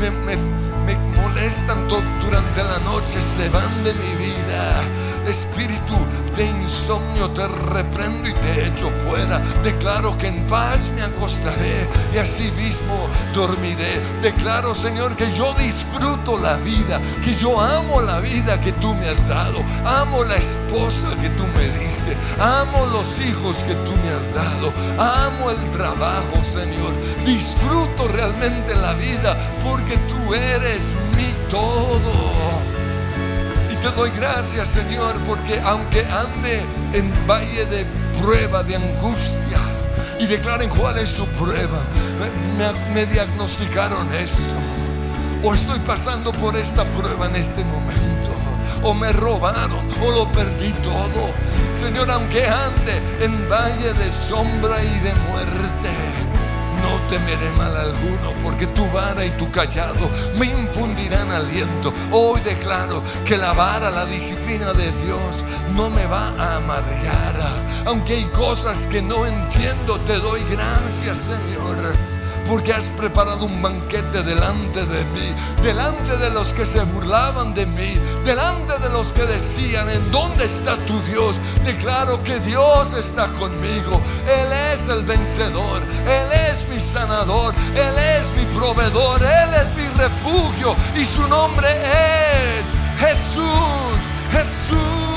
me, 0.00 0.36
me 0.36 0.96
molestan 1.20 1.88
durante 1.88 2.62
la 2.62 2.78
noche, 2.80 3.22
se 3.22 3.48
van 3.50 3.84
de 3.84 3.92
mi 3.94 4.24
vida. 4.24 4.99
Espíritu 5.30 5.94
de 6.36 6.44
insomnio 6.44 7.30
te 7.30 7.46
reprendo 7.46 8.28
y 8.28 8.34
te 8.34 8.66
echo 8.66 8.90
fuera. 9.06 9.38
Declaro 9.62 10.18
que 10.18 10.26
en 10.26 10.44
paz 10.48 10.90
me 10.96 11.02
acostaré 11.02 11.88
y 12.12 12.18
así 12.18 12.50
mismo 12.56 13.08
dormiré. 13.32 14.00
Declaro, 14.22 14.74
Señor, 14.74 15.14
que 15.16 15.30
yo 15.30 15.54
disfruto 15.54 16.36
la 16.38 16.56
vida, 16.56 17.00
que 17.24 17.32
yo 17.34 17.60
amo 17.60 18.00
la 18.00 18.18
vida 18.20 18.60
que 18.60 18.72
tú 18.72 18.94
me 18.94 19.08
has 19.08 19.26
dado. 19.28 19.60
Amo 19.84 20.24
la 20.24 20.36
esposa 20.36 21.08
que 21.20 21.28
tú 21.30 21.46
me 21.46 21.68
diste. 21.78 22.16
Amo 22.40 22.86
los 22.86 23.20
hijos 23.20 23.62
que 23.62 23.74
tú 23.74 23.92
me 24.02 24.10
has 24.10 24.34
dado. 24.34 24.72
Amo 24.98 25.50
el 25.50 25.70
trabajo, 25.70 26.42
Señor. 26.42 26.92
Disfruto 27.24 28.08
realmente 28.08 28.74
la 28.74 28.94
vida 28.94 29.36
porque 29.62 29.96
tú 30.08 30.34
eres 30.34 30.92
mi 31.16 31.32
todo 31.48 32.39
te 33.80 33.90
doy 33.92 34.10
gracias, 34.10 34.68
Señor, 34.68 35.18
porque 35.26 35.58
aunque 35.60 36.04
ande 36.04 36.62
en 36.92 37.10
valle 37.26 37.64
de 37.64 37.86
prueba, 38.20 38.62
de 38.62 38.76
angustia, 38.76 39.58
y 40.18 40.26
declaren 40.26 40.68
cuál 40.68 40.98
es 40.98 41.08
su 41.08 41.26
prueba, 41.26 41.80
me, 42.92 43.06
diagnosticaron 43.06 44.12
esto, 44.12 44.52
o 45.42 45.54
estoy 45.54 45.78
pasando 45.80 46.30
por 46.32 46.56
esta 46.56 46.84
prueba 46.84 47.26
en 47.26 47.36
este 47.36 47.64
momento, 47.64 48.28
o 48.82 48.92
me 48.92 49.12
robaron, 49.12 49.88
o 50.02 50.10
lo 50.10 50.30
perdí 50.30 50.72
todo. 50.82 51.30
Señor, 51.74 52.10
aunque 52.10 52.46
ande 52.46 53.00
en 53.20 53.48
valle 53.48 53.94
de 53.94 54.10
sombra 54.10 54.82
y 54.82 54.98
de 54.98 55.14
muerte, 55.30 55.99
temeré 57.10 57.50
mal 57.56 57.76
alguno, 57.76 58.32
porque 58.42 58.68
tu 58.68 58.88
vara 58.92 59.26
y 59.26 59.30
tu 59.30 59.50
callado 59.50 60.08
me 60.38 60.46
infundirán 60.46 61.28
aliento. 61.30 61.92
Hoy 62.12 62.40
declaro 62.42 63.02
que 63.26 63.36
la 63.36 63.52
vara, 63.52 63.90
la 63.90 64.06
disciplina 64.06 64.72
de 64.72 64.92
Dios, 65.02 65.44
no 65.74 65.90
me 65.90 66.06
va 66.06 66.28
a 66.38 66.56
amargar. 66.56 67.34
Aunque 67.84 68.14
hay 68.14 68.24
cosas 68.26 68.86
que 68.86 69.02
no 69.02 69.26
entiendo, 69.26 69.98
te 70.06 70.18
doy 70.18 70.40
gracias, 70.50 71.18
Señor 71.18 72.09
porque 72.50 72.72
has 72.72 72.90
preparado 72.90 73.44
un 73.44 73.62
banquete 73.62 74.24
delante 74.24 74.84
de 74.84 75.04
mí, 75.04 75.32
delante 75.62 76.16
de 76.16 76.30
los 76.30 76.52
que 76.52 76.66
se 76.66 76.82
burlaban 76.82 77.54
de 77.54 77.64
mí, 77.64 77.96
delante 78.24 78.76
de 78.78 78.88
los 78.88 79.12
que 79.12 79.22
decían, 79.22 79.88
¿en 79.88 80.10
dónde 80.10 80.46
está 80.46 80.76
tu 80.78 81.00
Dios? 81.02 81.36
Declaro 81.64 82.20
que 82.24 82.40
Dios 82.40 82.92
está 82.94 83.28
conmigo, 83.34 84.00
Él 84.26 84.52
es 84.52 84.88
el 84.88 85.04
vencedor, 85.04 85.80
Él 86.08 86.50
es 86.50 86.68
mi 86.68 86.80
sanador, 86.80 87.54
Él 87.76 87.96
es 88.18 88.32
mi 88.36 88.44
proveedor, 88.58 89.22
Él 89.22 89.50
es 89.54 89.72
mi 89.76 89.86
refugio 89.96 90.74
y 90.96 91.04
su 91.04 91.28
nombre 91.28 91.68
es 91.70 92.64
Jesús, 92.98 94.00
Jesús. 94.32 95.09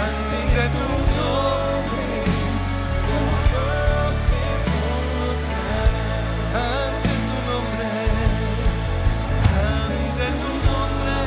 ante 0.00 0.62
tu 0.76 0.88
nombre, 1.18 2.08
todo 3.10 4.14
se 4.14 4.42
mostrará. 4.70 6.06
Ante 6.54 7.12
tu 7.28 7.36
nombre, 7.50 7.90
ante 9.86 10.26
tu 10.40 10.50
nombre, 10.68 11.18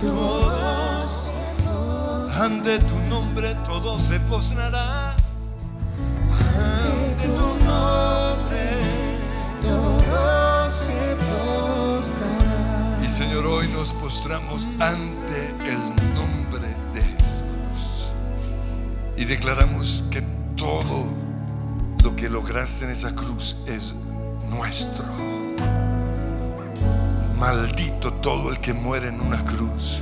todo 0.00 1.08
se 1.08 1.32
ante 2.44 2.78
tu 2.80 2.96
nombre 3.08 3.54
todo 3.64 3.98
se 3.98 4.18
postrará. 4.20 5.13
Postramos 14.14 14.68
ante 14.78 15.48
el 15.68 15.78
nombre 16.14 16.68
de 16.94 17.02
Jesús. 17.02 18.12
Y 19.16 19.24
declaramos 19.24 20.04
que 20.08 20.22
todo 20.56 21.08
lo 22.04 22.14
que 22.14 22.28
lograste 22.28 22.84
en 22.84 22.92
esa 22.92 23.12
cruz 23.12 23.56
es 23.66 23.92
nuestro. 24.48 25.04
maldito 27.36 28.12
todo 28.14 28.50
el 28.50 28.60
que 28.60 28.72
muere 28.72 29.08
en 29.08 29.20
una 29.20 29.44
cruz 29.44 30.00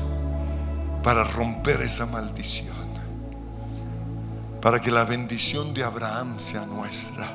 para 1.02 1.24
romper 1.24 1.80
esa 1.80 2.04
maldición, 2.04 2.76
para 4.60 4.78
que 4.78 4.90
la 4.90 5.04
bendición 5.04 5.72
de 5.72 5.84
Abraham 5.84 6.38
sea 6.38 6.66
nuestra, 6.66 7.34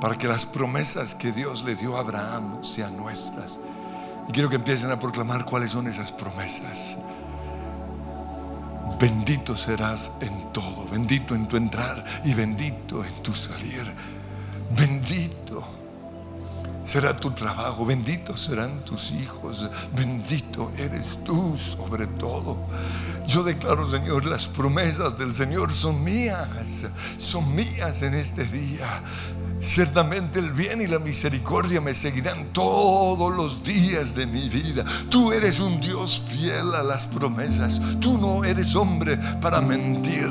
para 0.00 0.16
que 0.16 0.28
las 0.28 0.46
promesas 0.46 1.16
que 1.16 1.32
Dios 1.32 1.64
le 1.64 1.74
dio 1.74 1.96
a 1.96 2.00
Abraham 2.00 2.62
sean 2.62 2.96
nuestras. 2.96 3.58
Y 4.28 4.32
quiero 4.32 4.48
que 4.48 4.56
empiecen 4.56 4.90
a 4.90 4.98
proclamar 4.98 5.44
cuáles 5.44 5.70
son 5.70 5.86
esas 5.86 6.12
promesas. 6.12 6.96
Bendito 8.98 9.56
serás 9.56 10.10
en 10.20 10.52
todo, 10.52 10.86
bendito 10.90 11.34
en 11.34 11.46
tu 11.46 11.56
entrar 11.56 12.04
y 12.24 12.32
bendito 12.34 13.04
en 13.04 13.22
tu 13.22 13.34
salir. 13.34 13.84
Bendito 14.76 15.64
será 16.86 17.16
tu 17.16 17.32
trabajo, 17.32 17.84
bendito 17.84 18.36
serán 18.36 18.84
tus 18.84 19.10
hijos, 19.10 19.68
bendito 19.94 20.72
eres 20.78 21.18
tú 21.24 21.56
sobre 21.58 22.06
todo. 22.06 22.56
Yo 23.26 23.42
declaro, 23.42 23.90
Señor, 23.90 24.24
las 24.24 24.46
promesas 24.46 25.18
del 25.18 25.34
Señor 25.34 25.72
son 25.72 26.02
mías, 26.02 26.48
son 27.18 27.54
mías 27.54 28.02
en 28.02 28.14
este 28.14 28.44
día. 28.44 29.02
Ciertamente 29.60 30.38
el 30.38 30.52
bien 30.52 30.80
y 30.80 30.86
la 30.86 30.98
misericordia 30.98 31.80
me 31.80 31.94
seguirán 31.94 32.52
todos 32.52 33.34
los 33.34 33.62
días 33.64 34.14
de 34.14 34.26
mi 34.26 34.48
vida. 34.48 34.84
Tú 35.08 35.32
eres 35.32 35.60
un 35.60 35.80
Dios 35.80 36.22
fiel 36.28 36.74
a 36.74 36.82
las 36.82 37.06
promesas. 37.06 37.80
Tú 38.00 38.18
no 38.18 38.44
eres 38.44 38.74
hombre 38.74 39.18
para 39.40 39.60
mentir. 39.60 40.30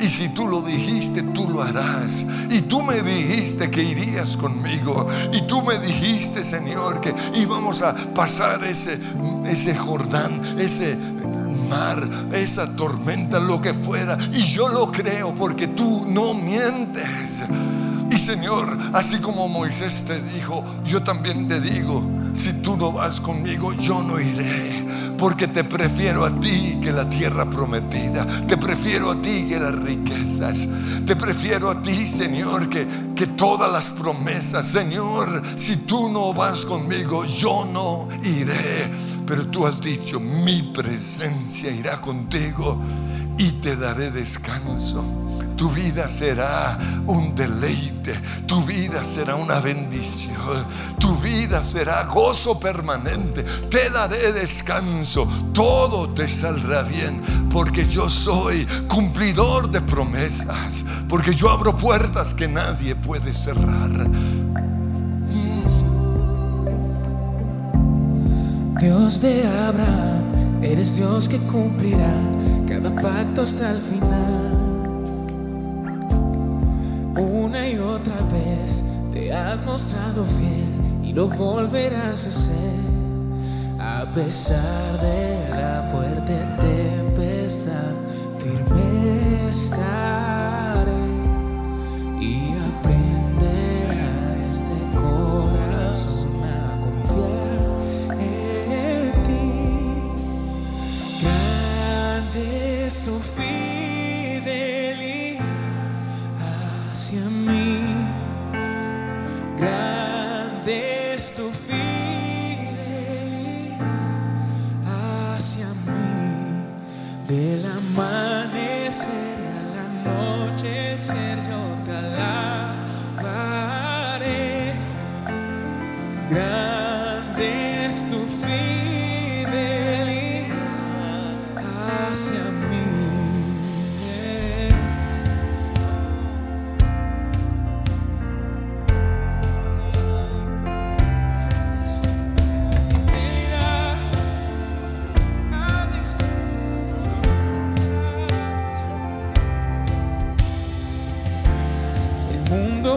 Y 0.00 0.08
si 0.08 0.28
tú 0.30 0.48
lo 0.48 0.60
dijiste, 0.62 1.22
tú 1.22 1.48
lo 1.48 1.62
harás. 1.62 2.24
Y 2.50 2.62
tú 2.62 2.82
me 2.82 3.02
dijiste 3.02 3.70
que 3.70 3.82
irías 3.82 4.36
conmigo. 4.36 5.06
Y 5.32 5.42
tú 5.42 5.62
me 5.62 5.78
dijiste, 5.78 6.44
Señor, 6.44 7.00
que 7.00 7.14
íbamos 7.34 7.82
a 7.82 7.94
pasar 8.14 8.64
ese, 8.64 8.98
ese 9.46 9.74
Jordán, 9.74 10.58
ese 10.58 10.96
mar, 11.68 12.08
esa 12.32 12.74
tormenta, 12.76 13.38
lo 13.38 13.60
que 13.62 13.72
fuera. 13.72 14.18
Y 14.32 14.44
yo 14.44 14.68
lo 14.68 14.90
creo 14.90 15.34
porque 15.34 15.68
tú 15.68 16.04
no 16.06 16.34
mientes. 16.34 17.42
Y 18.16 18.18
Señor, 18.18 18.78
así 18.94 19.18
como 19.18 19.46
Moisés 19.46 20.06
te 20.06 20.22
dijo, 20.22 20.64
yo 20.86 21.02
también 21.02 21.46
te 21.46 21.60
digo, 21.60 22.02
si 22.32 22.54
tú 22.62 22.74
no 22.74 22.90
vas 22.90 23.20
conmigo, 23.20 23.74
yo 23.74 24.02
no 24.02 24.18
iré. 24.18 24.86
Porque 25.18 25.48
te 25.48 25.64
prefiero 25.64 26.24
a 26.24 26.40
ti 26.40 26.78
que 26.80 26.92
la 26.92 27.06
tierra 27.10 27.44
prometida. 27.44 28.26
Te 28.46 28.56
prefiero 28.56 29.10
a 29.10 29.20
ti 29.20 29.46
que 29.46 29.60
las 29.60 29.74
riquezas. 29.74 30.66
Te 31.04 31.14
prefiero 31.14 31.68
a 31.68 31.82
ti, 31.82 32.06
Señor, 32.06 32.70
que, 32.70 32.86
que 33.14 33.26
todas 33.26 33.70
las 33.70 33.90
promesas. 33.90 34.66
Señor, 34.66 35.42
si 35.54 35.76
tú 35.76 36.08
no 36.08 36.32
vas 36.32 36.64
conmigo, 36.64 37.26
yo 37.26 37.66
no 37.66 38.08
iré. 38.24 38.90
Pero 39.26 39.46
tú 39.48 39.66
has 39.66 39.82
dicho, 39.82 40.18
mi 40.18 40.62
presencia 40.74 41.70
irá 41.70 42.00
contigo 42.00 42.80
y 43.36 43.52
te 43.60 43.76
daré 43.76 44.10
descanso. 44.10 45.04
Tu 45.56 45.70
vida 45.70 46.08
será 46.10 46.78
un 47.06 47.34
deleite, 47.34 48.20
tu 48.46 48.62
vida 48.62 49.02
será 49.02 49.36
una 49.36 49.58
bendición, 49.58 50.66
tu 50.98 51.16
vida 51.16 51.64
será 51.64 52.04
gozo 52.04 52.60
permanente. 52.60 53.42
Te 53.70 53.88
daré 53.88 54.32
descanso, 54.32 55.26
todo 55.54 56.10
te 56.10 56.28
saldrá 56.28 56.82
bien, 56.82 57.22
porque 57.50 57.86
yo 57.86 58.10
soy 58.10 58.66
cumplidor 58.86 59.70
de 59.70 59.80
promesas, 59.80 60.84
porque 61.08 61.32
yo 61.32 61.48
abro 61.48 61.74
puertas 61.74 62.34
que 62.34 62.48
nadie 62.48 62.94
puede 62.94 63.32
cerrar. 63.32 64.08
Dios 68.78 69.22
de 69.22 69.42
Abraham, 69.66 70.62
eres 70.62 70.96
Dios 70.96 71.30
que 71.30 71.38
cumplirá 71.38 72.12
cada 72.68 72.94
pacto 72.94 73.42
hasta 73.42 73.70
el 73.70 73.80
final. 73.80 74.45
Una 77.18 77.66
y 77.66 77.78
otra 77.78 78.16
vez 78.30 78.84
te 79.10 79.32
has 79.32 79.64
mostrado 79.64 80.22
fiel 80.24 80.68
y 81.02 81.14
lo 81.14 81.28
volverás 81.28 82.26
a 82.26 82.28
hacer. 82.28 82.76
A 83.80 84.04
pesar 84.14 85.00
de 85.00 85.48
la 85.48 85.88
fuerte 85.90 86.46
tempestad, 86.60 87.94
firme 88.38 89.48
estaré 89.48 90.92
y 92.20 92.52
aprenderá 92.78 94.36
este 94.46 94.76
corazón 94.94 96.42
a 96.44 96.76
confiar 96.84 97.68
en 98.20 99.12
ti. 99.24 99.52
Grande 101.22 102.86
es 102.86 103.02
tu 103.04 103.18
Grande 109.56 109.95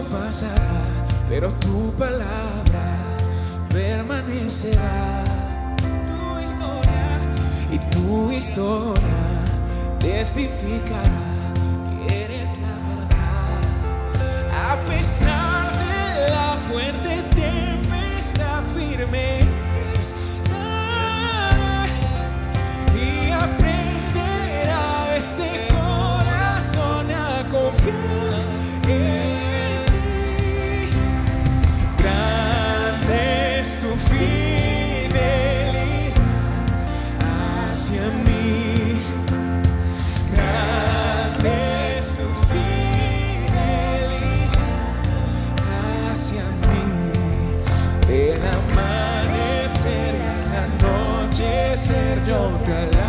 Pasará, 0.08 0.80
pero 1.28 1.52
tu 1.52 1.92
palabra 1.92 2.96
permanecerá. 3.68 5.24
Tu 6.06 6.40
historia 6.40 7.20
y 7.70 7.78
tu 7.90 8.30
historia 8.32 9.44
testificará 9.98 11.02
que 12.06 12.24
eres 12.24 12.56
la 12.58 12.74
verdad. 12.88 13.60
A 14.72 14.76
pesar 14.88 15.70
de 15.76 16.30
la 16.30 16.56
fuerte 16.56 17.22
tempestad 17.36 18.62
firme 18.74 19.40
y 22.96 23.30
aprenderá 23.32 25.14
este 25.16 25.68
corazón 25.68 27.10
a 27.10 27.46
confiar 27.50 28.29
no 52.30 52.99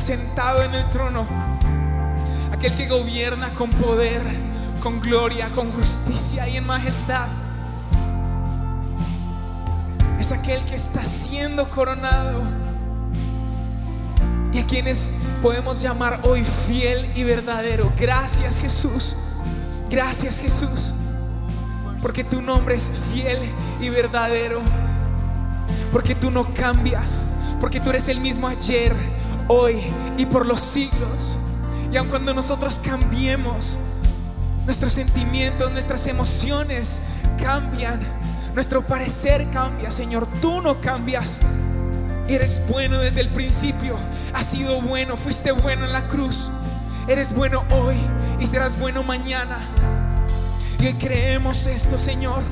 sentado 0.00 0.62
en 0.62 0.74
el 0.74 0.84
trono, 0.90 1.26
aquel 2.52 2.74
que 2.74 2.88
gobierna 2.88 3.50
con 3.50 3.70
poder, 3.70 4.22
con 4.82 5.00
gloria, 5.00 5.48
con 5.50 5.70
justicia 5.72 6.48
y 6.48 6.56
en 6.56 6.66
majestad, 6.66 7.28
es 10.18 10.32
aquel 10.32 10.64
que 10.64 10.74
está 10.74 11.04
siendo 11.04 11.68
coronado. 11.68 12.42
Y 14.52 14.58
a 14.58 14.66
quienes 14.66 15.10
podemos 15.42 15.82
llamar 15.82 16.20
hoy 16.22 16.44
fiel 16.44 17.10
y 17.14 17.24
verdadero. 17.24 17.92
Gracias 17.98 18.60
Jesús, 18.60 19.16
gracias 19.90 20.40
Jesús, 20.40 20.94
porque 22.00 22.24
tu 22.24 22.40
nombre 22.40 22.76
es 22.76 22.90
fiel 23.12 23.38
y 23.80 23.90
verdadero, 23.90 24.62
porque 25.92 26.14
tú 26.14 26.30
no 26.30 26.54
cambias, 26.54 27.24
porque 27.60 27.80
tú 27.80 27.90
eres 27.90 28.08
el 28.08 28.20
mismo 28.20 28.48
ayer, 28.48 28.94
hoy 29.48 29.82
y 30.16 30.26
por 30.26 30.46
los 30.46 30.60
siglos. 30.60 31.38
Y 31.92 31.96
aun 31.96 32.08
cuando 32.08 32.34
nosotros 32.34 32.80
cambiemos, 32.82 33.78
nuestros 34.64 34.92
sentimientos, 34.92 35.70
nuestras 35.72 36.06
emociones 36.06 37.02
cambian, 37.40 38.00
nuestro 38.54 38.86
parecer 38.86 39.48
cambia, 39.50 39.90
Señor, 39.90 40.26
tú 40.40 40.60
no 40.60 40.80
cambias. 40.80 41.40
Eres 42.26 42.62
bueno 42.68 42.98
desde 42.98 43.20
el 43.20 43.28
principio, 43.28 43.96
has 44.32 44.46
sido 44.46 44.80
bueno, 44.80 45.16
fuiste 45.16 45.52
bueno 45.52 45.84
en 45.84 45.92
la 45.92 46.08
cruz, 46.08 46.50
eres 47.06 47.34
bueno 47.34 47.64
hoy 47.70 47.96
y 48.40 48.46
serás 48.46 48.78
bueno 48.78 49.02
mañana. 49.02 49.58
Y 50.78 50.92
creemos 50.94 51.66
esto, 51.66 51.98
Señor, 51.98 52.42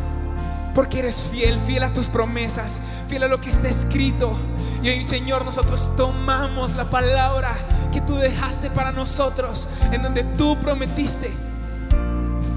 porque 0.74 1.00
eres 1.00 1.28
fiel, 1.30 1.58
fiel 1.60 1.82
a 1.82 1.92
tus 1.92 2.06
promesas, 2.06 2.80
fiel 3.08 3.24
a 3.24 3.28
lo 3.28 3.40
que 3.40 3.50
está 3.50 3.68
escrito. 3.68 4.36
Y 4.82 4.88
hoy, 4.88 5.04
Señor, 5.04 5.44
nosotros 5.44 5.92
tomamos 5.96 6.74
la 6.74 6.84
palabra 6.84 7.54
que 7.92 8.00
tú 8.00 8.16
dejaste 8.16 8.70
para 8.70 8.92
nosotros, 8.92 9.68
en 9.92 10.02
donde 10.02 10.24
tú 10.24 10.58
prometiste 10.60 11.30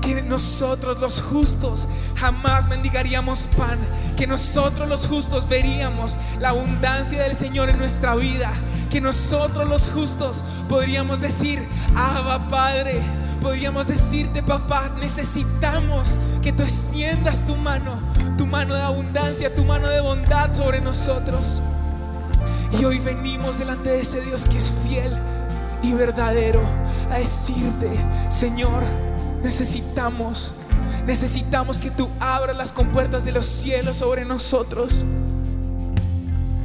que 0.06 0.22
nosotros 0.22 1.00
los 1.00 1.20
justos 1.22 1.88
jamás 2.16 2.68
mendigaríamos 2.68 3.48
pan, 3.58 3.80
que 4.16 4.28
nosotros 4.28 4.88
los 4.88 5.08
justos 5.08 5.50
veríamos 5.50 6.18
la 6.40 6.50
abundancia 6.50 7.24
del 7.24 7.36
Señor 7.36 7.70
en 7.70 7.80
nuestra 7.80 8.16
vida, 8.16 8.52
que 8.92 9.02
nosotros 9.02 9.68
los 9.68 9.90
justos 9.90 10.44
podríamos 10.70 11.22
decir, 11.22 11.68
Abba 11.96 12.48
Padre, 12.50 13.02
podríamos 13.36 13.88
decirte 13.88 14.44
papá, 14.44 14.90
necesitamos 15.00 16.18
que 16.42 16.52
tú 16.52 16.64
extiendas 16.64 17.46
tu 17.46 17.56
mano, 17.56 18.00
tu 18.38 18.46
mano 18.46 18.76
de 18.76 18.82
abundancia, 18.82 19.54
tu 19.54 19.64
mano 19.64 19.88
de 19.88 20.02
bondad 20.02 20.54
sobre 20.54 20.82
nosotros. 20.82 21.62
Y 22.80 22.86
hoy 22.86 23.00
venimos 23.00 23.60
delante 23.60 23.90
de 23.90 24.02
ese 24.02 24.22
Dios 24.22 24.46
que 24.46 24.58
es 24.58 24.74
fiel 24.88 25.12
y 25.82 25.94
verdadero 25.94 26.62
a 27.12 27.18
decirte, 27.18 27.90
Señor, 28.30 28.84
necesitamos, 29.44 30.56
necesitamos 31.06 31.80
que 31.80 31.92
tú 31.92 32.10
abras 32.20 32.56
las 32.56 32.74
compuertas 32.74 33.24
de 33.24 33.32
los 33.32 33.46
cielos 33.46 33.98
sobre 33.98 34.26
nosotros. 34.26 35.06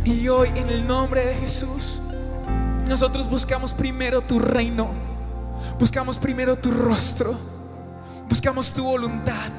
Y 0.04 0.28
hoy 0.28 0.48
en 0.56 0.68
el 0.70 0.86
nombre 0.86 1.24
de 1.24 1.34
Jesús, 1.36 2.00
nosotros 2.88 3.28
buscamos 3.28 3.72
primero 3.72 4.22
tu 4.22 4.38
reino, 4.40 4.90
buscamos 5.78 6.18
primero 6.18 6.56
tu 6.56 6.70
rostro, 6.70 7.34
buscamos 8.28 8.72
tu 8.72 8.84
voluntad, 8.84 9.50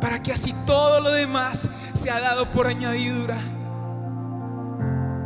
para 0.00 0.22
que 0.22 0.32
así 0.32 0.54
todo 0.66 1.00
lo 1.00 1.10
demás 1.10 1.68
sea 1.94 2.20
dado 2.20 2.50
por 2.50 2.66
añadidura. 2.66 3.36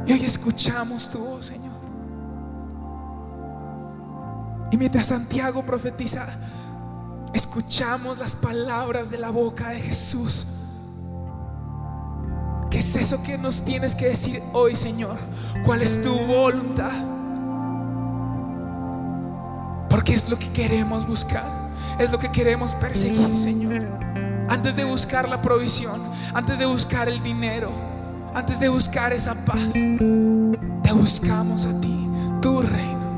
Y 0.07 0.13
hoy 0.13 0.25
escuchamos 0.25 1.11
tu 1.11 1.19
voz, 1.19 1.47
Señor. 1.47 1.73
Y 4.71 4.77
mientras 4.77 5.07
Santiago 5.09 5.65
profetiza, 5.65 6.27
escuchamos 7.35 8.19
las 8.19 8.35
palabras 8.35 9.11
de 9.11 9.19
la 9.19 9.31
boca 9.31 9.69
de 9.69 9.81
Jesús. 9.81 10.47
¿Qué 12.71 12.79
es 12.79 12.97
eso 12.97 13.23
que 13.23 13.37
nos 13.37 13.65
tienes 13.67 13.95
que 13.95 14.09
decir 14.09 14.43
hoy, 14.55 14.75
Señor? 14.75 15.19
¿Cuál 15.63 15.83
es 15.83 16.01
tu 16.03 16.19
voluntad? 16.27 16.91
Porque 20.03 20.15
es 20.15 20.29
lo 20.29 20.37
que 20.37 20.51
queremos 20.51 21.07
buscar, 21.07 21.45
es 21.97 22.11
lo 22.11 22.19
que 22.19 22.33
queremos 22.33 22.75
perseguir, 22.75 23.37
Señor. 23.37 23.85
Antes 24.49 24.75
de 24.75 24.83
buscar 24.83 25.29
la 25.29 25.41
provisión, 25.41 26.03
antes 26.35 26.59
de 26.59 26.67
buscar 26.67 27.09
el 27.09 27.23
dinero, 27.23 27.71
antes 28.35 28.59
de 28.59 28.69
buscar 28.69 29.13
esa 29.13 29.37
paz, 29.45 29.73
te 29.73 30.93
buscamos 30.93 31.67
a 31.67 31.81
ti, 31.81 32.09
tu 32.41 32.63
reino. 32.63 33.13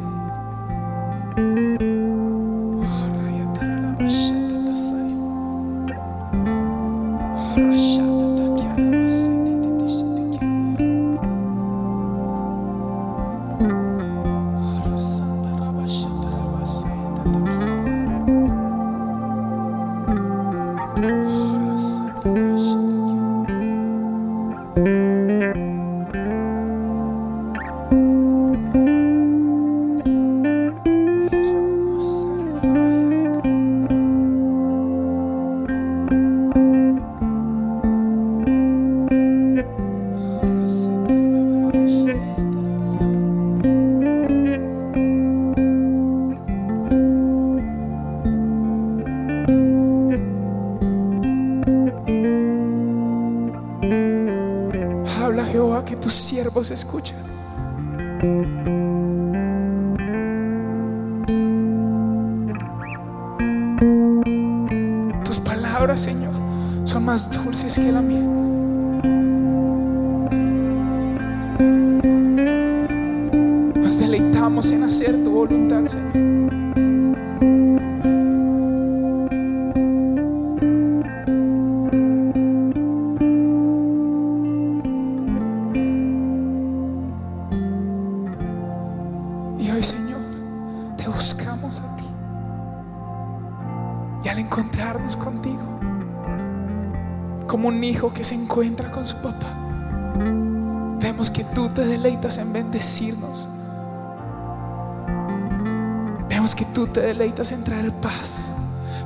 Como 97.46 97.68
un 97.68 97.82
hijo 97.82 98.12
que 98.12 98.24
se 98.24 98.34
encuentra 98.34 98.90
con 98.90 99.06
su 99.06 99.16
papá, 99.16 99.54
vemos 101.00 101.30
que 101.30 101.44
tú 101.44 101.68
te 101.68 101.84
deleitas 101.84 102.38
en 102.38 102.52
bendecirnos. 102.52 103.48
Vemos 106.28 106.54
que 106.54 106.64
tú 106.66 106.86
te 106.86 107.00
deleitas 107.00 107.52
en 107.52 107.64
traer 107.64 107.92
paz. 107.92 108.52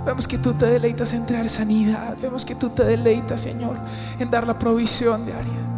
Vemos 0.05 0.27
que 0.27 0.39
tú 0.39 0.55
te 0.55 0.67
deleitas 0.67 1.13
en 1.13 1.27
traer 1.27 1.51
sanidad. 1.51 2.17
Vemos 2.21 2.45
que 2.45 2.55
tú 2.55 2.71
te 2.71 2.85
deleitas, 2.85 3.43
Señor, 3.43 3.77
en 4.19 4.31
dar 4.31 4.47
la 4.47 4.59
provisión 4.59 5.25
diaria. 5.27 5.69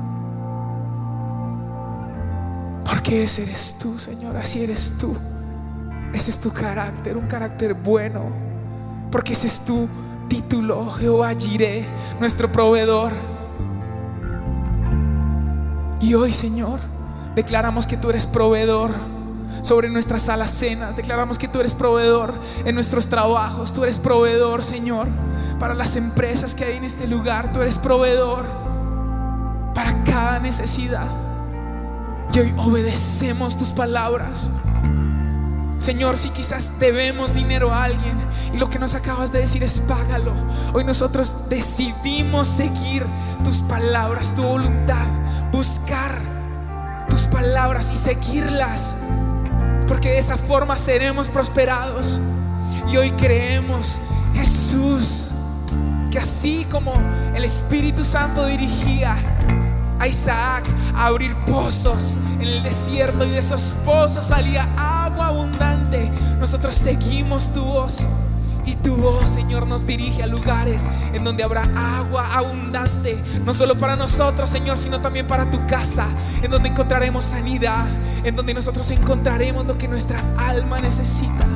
Porque 2.85 3.25
ese 3.25 3.43
eres 3.43 3.77
tú, 3.81 3.99
Señor, 3.99 4.37
así 4.37 4.63
eres 4.63 4.95
tú. 4.99 5.17
Ese 6.13 6.31
es 6.31 6.41
tu 6.41 6.53
carácter, 6.53 7.17
un 7.17 7.27
carácter 7.27 7.75
bueno. 7.75 8.23
Porque 9.11 9.33
ese 9.33 9.47
es 9.47 9.61
tu 9.61 9.89
título, 10.31 10.89
Jehová 10.93 11.35
Jireh, 11.35 11.85
nuestro 12.21 12.51
proveedor. 12.51 13.13
Y 16.01 16.15
hoy, 16.15 16.33
Señor, 16.33 16.79
declaramos 17.35 17.87
que 17.87 17.97
tú 17.97 18.09
eres 18.09 18.27
proveedor 18.27 18.95
sobre 19.61 19.91
nuestras 19.91 20.29
alacenas. 20.29 20.97
Declaramos 20.97 21.37
que 21.37 21.49
tú 21.49 21.59
eres 21.59 21.75
proveedor 21.75 22.33
en 22.65 22.75
nuestros 22.77 23.09
trabajos. 23.09 23.75
Tú 23.75 23.83
eres 23.83 23.99
proveedor, 23.99 24.63
Señor, 24.63 25.09
para 25.59 25.75
las 25.75 25.97
empresas 25.97 26.55
que 26.55 26.65
hay 26.65 26.77
en 26.77 26.85
este 26.85 27.07
lugar. 27.09 27.53
Tú 27.53 27.61
eres 27.61 27.77
proveedor 27.77 28.47
para 29.75 30.03
cada 30.05 30.39
necesidad. 30.39 31.09
Y 32.33 32.39
hoy 32.39 32.55
obedecemos 32.57 33.59
tus 33.59 33.73
palabras. 33.73 34.51
Señor, 35.81 36.19
si 36.19 36.29
quizás 36.29 36.79
debemos 36.79 37.33
dinero 37.33 37.73
a 37.73 37.85
alguien 37.85 38.19
y 38.53 38.59
lo 38.59 38.69
que 38.69 38.79
nos 38.79 38.95
acabas 38.95 39.33
de 39.33 39.41
decir 39.41 39.63
es 39.65 39.81
págalo. 39.81 40.35
Hoy 40.75 40.85
nosotros 40.85 41.49
decidimos 41.49 42.49
seguir 42.49 43.07
tus 43.45 43.63
palabras, 43.63 44.35
tu 44.35 44.43
voluntad, 44.43 45.07
buscar 45.51 46.21
tus 47.09 47.23
palabras 47.23 47.91
y 47.93 47.97
seguirlas. 47.97 48.95
Porque 49.89 50.11
de 50.11 50.19
esa 50.19 50.37
forma 50.37 50.77
seremos 50.77 51.31
prosperados. 51.31 52.21
Y 52.93 52.99
hoy 52.99 53.11
creemos, 53.13 54.01
Jesús, 54.35 55.33
que 56.11 56.19
así 56.19 56.67
como 56.71 56.93
el 57.35 57.43
Espíritu 57.43 58.05
Santo 58.05 58.45
dirigía 58.45 59.17
a 60.01 60.09
Isaac 60.09 60.65
a 60.97 61.07
abrir 61.07 61.35
pozos 61.45 62.17
en 62.41 62.49
el 62.49 62.63
desierto 62.63 63.25
y 63.25 63.31
de 63.31 63.39
esos 63.39 63.77
pozos 63.85 64.25
salía 64.25 64.69
agua 64.77 65.29
abundante. 65.29 66.11
Nosotros 66.41 66.75
seguimos 66.75 67.53
tu 67.53 67.63
voz 67.63 68.07
y 68.65 68.75
tu 68.77 68.97
voz, 68.97 69.29
Señor, 69.31 69.67
nos 69.67 69.87
dirige 69.87 70.23
a 70.23 70.27
lugares 70.27 70.87
en 71.13 71.25
donde 71.25 71.45
habrá 71.45 71.65
agua 71.99 72.29
abundante, 72.33 73.23
no 73.45 73.55
solo 73.55 73.77
para 73.77 73.97
nosotros, 73.97 74.49
Señor, 74.49 74.79
sino 74.79 75.01
también 75.01 75.27
para 75.27 75.51
tu 75.51 75.65
casa, 75.67 76.07
en 76.43 76.51
donde 76.51 76.71
encontraremos 76.71 77.25
sanidad, 77.25 77.87
en 78.25 78.37
donde 78.37 78.55
nosotros 78.55 78.91
encontraremos 78.91 79.67
lo 79.67 79.77
que 79.77 79.89
nuestra 79.89 80.21
alma 80.39 80.81
necesita. 80.81 81.47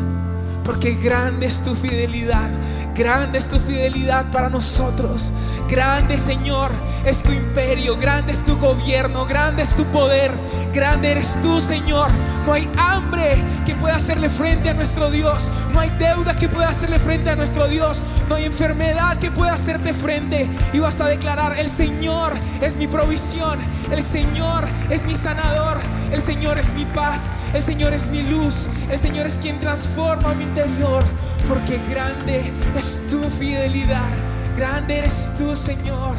Porque 0.65 0.95
grande 0.95 1.47
es 1.47 1.62
tu 1.62 1.75
fidelidad, 1.75 2.49
grande 2.95 3.39
es 3.39 3.51
tu 3.51 3.59
fidelidad 3.59 4.31
para 4.31 4.49
nosotros. 4.49 5.31
Grande 5.69 6.19
Señor 6.19 6.71
es 7.05 7.23
tu 7.23 7.33
imperio, 7.33 7.97
grande 7.99 8.33
es 8.33 8.45
tu 8.45 8.57
gobierno, 8.59 9.27
grande 9.27 9.62
es 9.62 9.75
tu 9.75 9.85
poder, 9.87 10.33
grande 10.73 11.12
eres 11.12 11.41
tú 11.43 11.61
Señor. 11.61 12.11
No 12.47 12.55
hay 12.55 12.69
hambre 12.79 13.37
que 13.67 13.75
pueda 13.75 13.97
hacerle 13.97 14.31
frente 14.31 14.71
a 14.71 14.75
nuestro 14.75 15.11
Dios, 15.11 15.51
no 15.73 15.81
hay 15.81 15.91
deuda 15.99 16.35
que 16.37 16.49
pueda 16.49 16.69
hacerle 16.69 16.99
frente 16.99 17.31
a 17.31 17.37
nuestro 17.37 17.69
Dios, 17.69 18.05
no 18.29 18.37
hay 18.37 18.45
enfermedad 18.45 19.19
que 19.19 19.31
pueda 19.31 19.53
hacerte 19.53 19.93
frente. 19.93 20.49
Y 20.73 20.79
vas 20.79 21.01
a 21.01 21.09
declarar, 21.09 21.59
el 21.59 21.69
Señor 21.69 22.33
es 22.62 22.77
mi 22.77 22.87
provisión, 22.87 23.59
el 23.91 24.03
Señor 24.03 24.65
es 24.91 25.05
mi 25.05 25.15
sanador, 25.15 25.79
el 26.15 26.23
Señor 26.23 26.59
es 26.59 26.73
mi 26.75 26.85
paz, 26.85 27.33
el 27.53 27.62
Señor 27.62 27.93
es 27.93 28.07
mi 28.07 28.23
luz, 28.23 28.69
el 28.89 28.99
Señor 28.99 29.27
es 29.27 29.37
quien 29.37 29.59
transforma 29.59 30.33
mi 30.35 30.45
interior, 30.45 31.03
porque 31.49 31.81
grande 31.91 32.53
es 32.77 33.01
tu 33.11 33.29
fidelidad, 33.31 34.12
grande 34.57 34.99
eres 34.99 35.33
tú, 35.37 35.57
Señor, 35.57 36.15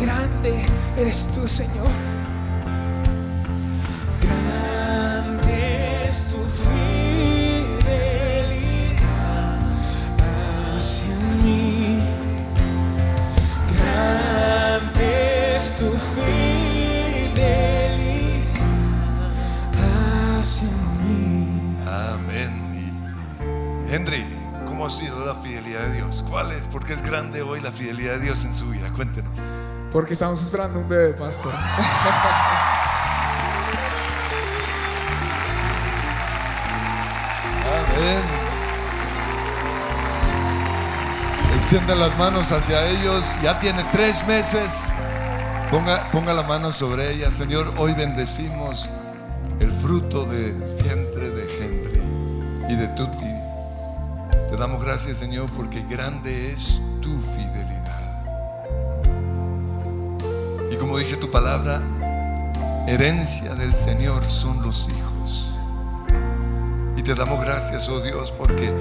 grande 0.00 0.64
eres 0.96 1.28
tú, 1.34 1.46
Señor. 1.46 1.90
Grande 4.22 6.08
es 6.08 6.24
tu 6.28 6.38
fidelidad 6.48 6.80
hacia 10.74 11.14
mí. 11.44 12.00
Grande 13.68 15.56
es 15.58 15.76
tu 15.76 15.90
fidelidad 15.90 16.55
Henry, 23.96 24.26
¿cómo 24.66 24.84
ha 24.84 24.90
sido 24.90 25.24
la 25.24 25.36
fidelidad 25.36 25.80
de 25.86 25.94
Dios? 25.94 26.22
¿Cuál 26.28 26.52
es? 26.52 26.64
¿Por 26.66 26.84
qué 26.84 26.92
es 26.92 27.00
grande 27.00 27.40
hoy 27.40 27.62
la 27.62 27.72
fidelidad 27.72 28.16
de 28.16 28.24
Dios 28.24 28.44
en 28.44 28.52
su 28.52 28.68
vida? 28.68 28.92
Cuéntenos. 28.92 29.32
Porque 29.90 30.12
estamos 30.12 30.42
esperando 30.42 30.80
un 30.80 30.86
bebé, 30.86 31.14
pastor. 31.14 31.54
Amén. 37.94 38.22
Extienda 41.54 41.94
las 41.94 42.18
manos 42.18 42.52
hacia 42.52 42.86
ellos. 42.88 43.34
Ya 43.42 43.58
tiene 43.58 43.82
tres 43.92 44.26
meses. 44.26 44.92
Ponga, 45.70 46.04
ponga 46.12 46.34
la 46.34 46.42
mano 46.42 46.70
sobre 46.70 47.14
ella. 47.14 47.30
Señor, 47.30 47.72
hoy 47.78 47.94
bendecimos 47.94 48.90
el 49.58 49.72
fruto 49.72 50.26
del 50.26 50.52
vientre 50.82 51.30
de 51.30 51.64
Henry 51.64 52.02
y 52.68 52.76
de 52.76 52.88
Tuti. 52.88 53.35
Te 54.56 54.62
damos 54.62 54.82
gracias, 54.82 55.18
Señor, 55.18 55.50
porque 55.54 55.82
grande 55.82 56.50
es 56.50 56.80
tu 57.02 57.20
fidelidad. 57.20 58.24
Y 60.72 60.76
como 60.76 60.96
dice 60.96 61.18
tu 61.18 61.30
palabra, 61.30 61.82
herencia 62.86 63.54
del 63.54 63.74
Señor 63.74 64.24
son 64.24 64.62
los 64.62 64.88
hijos. 64.88 65.52
Y 66.96 67.02
te 67.02 67.14
damos 67.14 67.38
gracias, 67.44 67.86
oh 67.90 68.00
Dios, 68.00 68.32
porque 68.32 68.72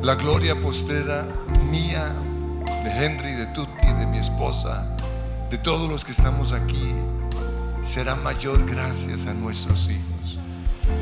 la 0.00 0.14
gloria 0.14 0.54
postrera 0.54 1.26
mía, 1.72 2.14
de 2.84 3.04
Henry, 3.04 3.32
de 3.32 3.46
Tuti, 3.46 3.92
de 3.98 4.06
mi 4.06 4.18
esposa, 4.18 4.86
de 5.50 5.58
todos 5.58 5.90
los 5.90 6.04
que 6.04 6.12
estamos 6.12 6.52
aquí, 6.52 6.94
será 7.82 8.14
mayor 8.14 8.64
gracias 8.64 9.26
a 9.26 9.34
nuestros 9.34 9.90
hijos. 9.90 10.38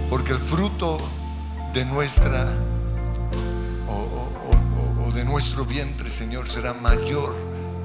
Porque 0.08 0.32
el 0.32 0.38
fruto 0.38 0.96
de 1.74 1.84
nuestra 1.84 2.50
de 5.14 5.24
nuestro 5.24 5.64
vientre, 5.64 6.10
Señor, 6.10 6.48
será 6.48 6.74
mayor 6.74 7.34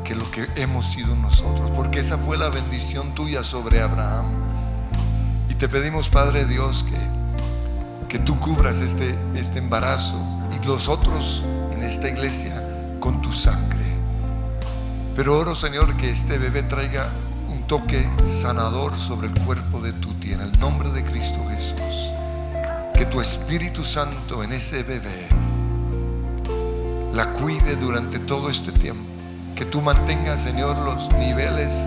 que 0.03 0.15
lo 0.15 0.29
que 0.31 0.47
hemos 0.55 0.87
sido 0.87 1.15
nosotros. 1.15 1.69
Porque 1.75 1.99
esa 1.99 2.17
fue 2.17 2.37
la 2.37 2.49
bendición 2.49 3.13
tuya 3.13 3.43
sobre 3.43 3.81
Abraham. 3.81 4.25
Y 5.47 5.53
te 5.53 5.69
pedimos, 5.69 6.09
Padre 6.09 6.45
Dios, 6.45 6.83
que, 6.83 8.07
que 8.07 8.17
tú 8.17 8.39
cubras 8.39 8.81
este, 8.81 9.15
este 9.35 9.59
embarazo 9.59 10.19
y 10.51 10.65
los 10.65 10.89
otros 10.89 11.43
en 11.71 11.83
esta 11.83 12.09
iglesia 12.09 12.63
con 12.99 13.21
tu 13.21 13.31
sangre. 13.31 13.85
Pero 15.15 15.37
oro, 15.37 15.53
Señor, 15.53 15.95
que 15.97 16.09
este 16.09 16.39
bebé 16.39 16.63
traiga 16.63 17.07
un 17.47 17.67
toque 17.67 18.09
sanador 18.25 18.95
sobre 18.95 19.27
el 19.27 19.33
cuerpo 19.41 19.81
de 19.81 19.93
Tuti 19.93 20.33
en 20.33 20.41
el 20.41 20.59
nombre 20.59 20.89
de 20.89 21.03
Cristo 21.03 21.39
Jesús. 21.49 22.09
Que 22.95 23.05
tu 23.05 23.21
Espíritu 23.21 23.83
Santo 23.83 24.43
en 24.43 24.53
ese 24.53 24.81
bebé 24.81 25.27
la 27.19 27.33
cuide 27.33 27.75
durante 27.75 28.17
todo 28.17 28.49
este 28.49 28.71
tiempo. 28.71 29.03
Que 29.53 29.65
tú 29.65 29.81
mantengas, 29.81 30.41
Señor, 30.41 30.77
los 30.77 31.11
niveles 31.15 31.85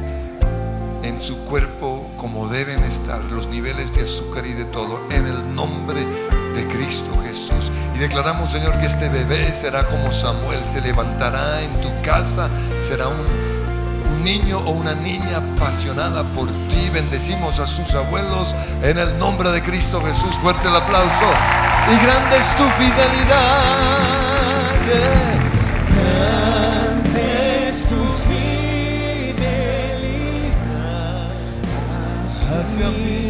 en 1.03 1.19
su 1.23 1.47
cuerpo 1.47 2.07
como 2.19 2.49
deben 2.49 2.85
estar, 2.85 3.19
los 3.31 3.47
niveles 3.47 3.95
de 3.95 4.03
azúcar 4.03 4.45
y 4.45 4.53
de 4.53 4.67
todo, 4.67 5.01
en 5.09 5.27
el 5.27 5.55
nombre 5.55 6.05
de 6.55 6.69
Cristo 6.69 7.11
Jesús. 7.25 7.71
Y 7.97 7.99
declaramos, 7.99 8.51
Señor, 8.51 8.79
que 8.79 8.85
este 8.85 9.09
bebé 9.09 9.55
será 9.55 9.87
como 9.87 10.13
Samuel, 10.13 10.61
se 10.67 10.83
levantará 10.83 11.63
en 11.63 11.81
tu 11.81 11.89
casa, 12.05 12.51
será 12.87 13.09
un, 13.09 13.25
un 14.13 14.25
niño 14.25 14.59
o 14.59 14.73
una 14.73 14.95
niña 14.95 15.39
apasionada 15.39 16.25
por 16.25 16.49
ti. 16.69 16.91
Bendecimos 16.93 17.59
a 17.59 17.67
sus 17.67 17.95
abuelos 17.95 18.55
en 18.83 18.99
el 18.99 19.19
nombre 19.19 19.51
de 19.51 19.63
Cristo 19.63 20.03
Jesús. 20.03 20.37
Fuerte 20.43 20.69
el 20.69 20.77
aplauso. 20.77 21.25
Y 21.91 22.05
grande 22.05 22.37
es 22.37 22.55
tu 22.55 22.65
fidelidad. 22.65 24.22
Hacia 32.63 32.91
mí. 32.91 33.22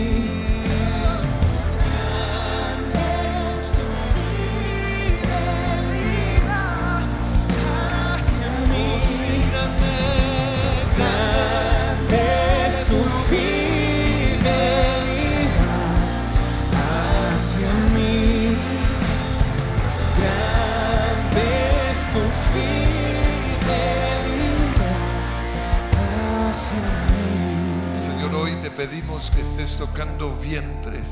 Pedimos 28.77 29.31
que 29.31 29.43
estés 29.43 29.77
tocando 29.77 30.35
vientres. 30.37 31.09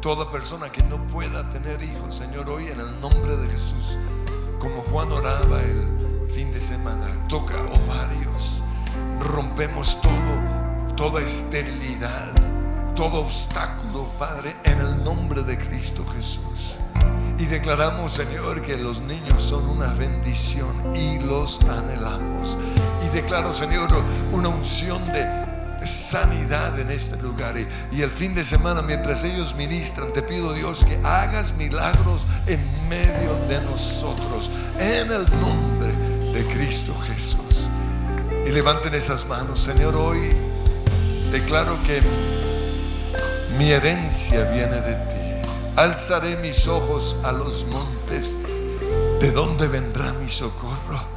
Toda 0.00 0.30
persona 0.30 0.70
que 0.70 0.82
no 0.82 0.98
pueda 1.08 1.48
tener 1.50 1.82
hijos, 1.82 2.14
Señor, 2.14 2.48
hoy 2.50 2.66
en 2.68 2.78
el 2.78 3.00
nombre 3.00 3.36
de 3.36 3.48
Jesús, 3.48 3.96
como 4.58 4.82
Juan 4.82 5.10
oraba 5.12 5.60
el 5.62 6.30
fin 6.32 6.52
de 6.52 6.60
semana, 6.60 7.06
toca 7.28 7.56
ovarios. 7.60 8.60
Rompemos 9.20 10.00
todo, 10.02 10.94
toda 10.94 11.22
esterilidad, 11.22 12.32
todo 12.94 13.20
obstáculo, 13.20 14.04
Padre, 14.18 14.56
en 14.64 14.78
el 14.78 15.02
nombre 15.02 15.42
de 15.42 15.58
Cristo 15.58 16.04
Jesús. 16.14 16.76
Y 17.38 17.46
declaramos, 17.46 18.12
Señor, 18.12 18.62
que 18.62 18.76
los 18.76 19.00
niños 19.00 19.42
son 19.42 19.68
una 19.68 19.92
bendición 19.94 20.94
y 20.94 21.18
los 21.18 21.60
anhelamos. 21.64 22.56
Y 23.04 23.14
declaro, 23.14 23.52
Señor, 23.52 23.88
una 24.32 24.48
unción 24.48 25.04
de, 25.12 25.45
sanidad 25.86 26.78
en 26.78 26.90
este 26.90 27.16
lugar. 27.16 27.54
Y, 27.92 28.02
el 28.02 28.10
fin 28.10 28.34
de 28.34 28.44
semana, 28.44 28.82
mientras 28.82 29.24
ellos 29.24 29.54
ministran, 29.54 30.12
te 30.12 30.22
pido 30.22 30.52
Dios 30.52 30.84
que 30.84 30.98
hagas 31.04 31.54
milagros 31.54 32.26
en 32.46 32.60
medio 32.88 33.36
de 33.48 33.60
nosotros, 33.60 34.50
en 34.78 35.10
el 35.12 35.24
nombre 35.40 35.92
de 36.32 36.44
Cristo 36.54 36.94
Jesús. 37.06 37.68
Y 38.46 38.50
levanten 38.50 38.94
esas 38.94 39.26
manos, 39.26 39.60
Señor, 39.60 39.96
hoy 39.96 40.30
declaro 41.32 41.78
que 41.84 42.00
mi 43.58 43.70
herencia 43.70 44.50
viene 44.50 44.80
de 44.80 44.94
ti. 44.94 45.50
Alzaré 45.76 46.36
mis 46.36 46.68
ojos 46.68 47.16
a 47.22 47.32
los 47.32 47.66
montes. 47.66 48.36
¿De 49.20 49.30
dónde 49.30 49.68
vendrá 49.68 50.12
mi 50.12 50.28
socorro? 50.28 51.15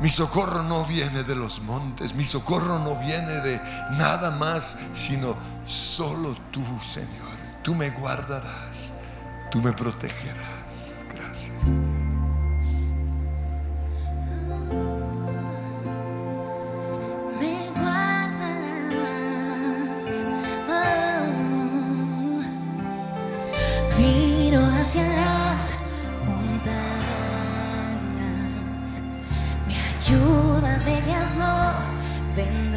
Mi 0.00 0.08
socorro 0.08 0.62
no 0.62 0.86
viene 0.86 1.24
de 1.24 1.34
los 1.34 1.60
montes, 1.60 2.14
mi 2.14 2.24
socorro 2.24 2.78
no 2.78 2.96
viene 2.96 3.40
de 3.42 3.60
nada 3.98 4.30
más, 4.30 4.78
sino 4.94 5.36
solo 5.66 6.34
tú, 6.50 6.64
Señor. 6.82 7.36
Tú 7.62 7.74
me 7.74 7.90
guardarás, 7.90 8.92
tú 9.50 9.60
me 9.60 9.72
protegerás. 9.72 10.94
Gracias. 11.14 11.89
no 31.34 32.69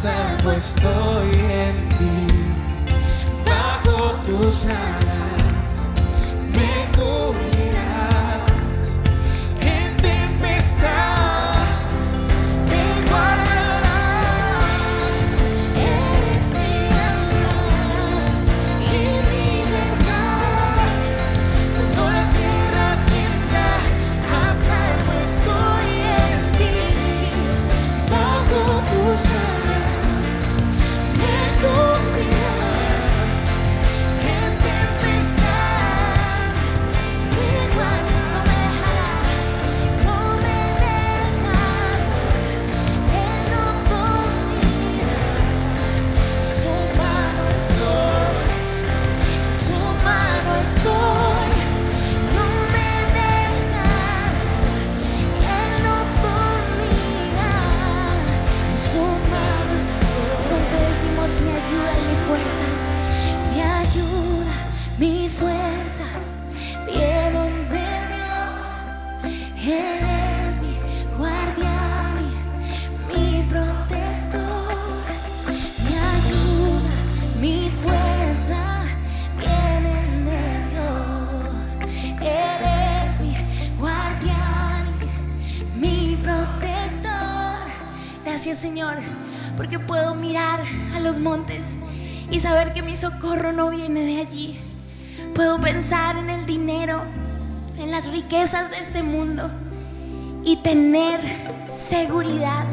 salvo 0.00 0.44
pues 0.44 0.74
estoy 0.74 1.30
en 1.52 1.88
ti, 1.90 2.26
bajo 3.44 4.14
tus 4.24 4.68
alas. 4.68 5.09
Señor, 88.40 88.94
porque 89.58 89.78
puedo 89.78 90.14
mirar 90.14 90.62
a 90.94 91.00
los 91.00 91.18
montes 91.18 91.80
y 92.30 92.40
saber 92.40 92.72
que 92.72 92.80
mi 92.80 92.96
socorro 92.96 93.52
no 93.52 93.68
viene 93.68 94.00
de 94.00 94.18
allí. 94.18 94.58
Puedo 95.34 95.60
pensar 95.60 96.16
en 96.16 96.30
el 96.30 96.46
dinero, 96.46 97.02
en 97.76 97.90
las 97.90 98.10
riquezas 98.10 98.70
de 98.70 98.78
este 98.78 99.02
mundo 99.02 99.50
y 100.42 100.56
tener 100.56 101.20
seguridad 101.68 102.64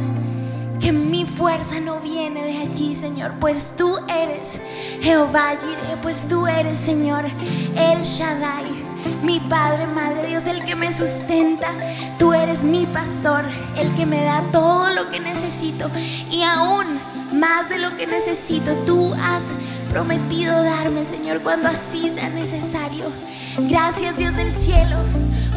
que 0.80 0.94
mi 0.94 1.26
fuerza 1.26 1.82
no 1.82 2.00
viene 2.00 2.46
de 2.46 2.60
allí, 2.60 2.96
Señor, 2.96 3.34
pues 3.42 3.74
tú 3.78 3.98
eres 4.08 4.62
Jehová 5.02 5.50
Jireh, 5.60 5.98
pues 6.02 6.30
tú 6.30 6.48
eres, 6.48 6.78
Señor, 6.78 7.26
el 7.76 8.04
Shaddai, 8.04 8.77
mi 9.24 9.40
Padre, 9.40 9.88
Madre 9.88 10.28
Dios, 10.28 10.48
el 10.48 10.64
que 10.64 10.76
me 10.76 10.94
sustenta. 10.94 11.72
Tú 12.20 12.34
eres 12.34 12.64
mi 12.64 12.86
pastor, 12.86 13.44
el 13.78 13.94
que 13.96 14.06
me 14.06 14.24
da 14.24 14.42
todo 14.52 14.90
lo 14.90 15.10
que 15.10 15.20
necesito 15.20 15.90
y 16.32 16.44
aún 16.44 16.86
más 17.34 17.70
de 17.70 17.80
lo 17.80 17.96
que 17.96 18.08
necesito. 18.08 18.76
Tú 18.86 19.14
has 19.14 19.54
prometido 19.92 20.64
darme, 20.64 21.04
Señor, 21.04 21.42
cuando 21.42 21.68
así 21.68 22.10
sea 22.10 22.30
necesario. 22.30 23.06
Gracias, 23.60 24.18
Dios 24.18 24.36
del 24.36 24.54
cielo, 24.54 24.98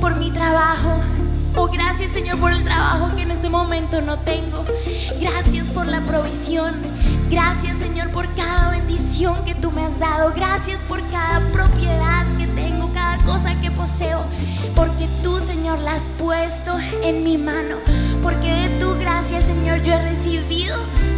por 0.00 0.16
mi 0.16 0.30
trabajo. 0.30 1.00
Oh, 1.56 1.66
gracias 1.66 2.12
Señor 2.12 2.38
por 2.38 2.52
el 2.52 2.62
trabajo 2.62 3.14
que 3.16 3.22
en 3.22 3.32
este 3.32 3.48
momento 3.48 4.00
no 4.00 4.18
tengo. 4.18 4.64
Gracias 5.20 5.70
por 5.70 5.86
la 5.86 6.00
provisión. 6.00 6.72
Gracias 7.28 7.78
Señor 7.78 8.10
por 8.10 8.32
cada 8.34 8.70
bendición 8.70 9.44
que 9.44 9.54
tú 9.54 9.70
me 9.72 9.84
has 9.84 9.98
dado. 9.98 10.32
Gracias 10.34 10.84
por 10.84 11.02
cada 11.10 11.40
propiedad 11.52 12.24
que 12.38 12.46
tengo, 13.30 13.42
cada 13.42 13.54
cosa 13.54 13.60
que 13.60 13.70
poseo. 13.70 14.20
Porque 14.74 15.08
tú 15.22 15.40
Señor 15.40 15.78
la 15.80 15.92
has 15.92 16.08
puesto 16.08 16.76
en 17.02 17.24
mi 17.24 17.38
mano. 17.38 17.76
Porque 18.22 18.52
de 18.52 18.68
tu 18.78 18.94
gracia 18.98 19.40
Señor 19.40 19.82
yo 19.82 19.94
he 19.94 20.02
recibido 20.02 20.76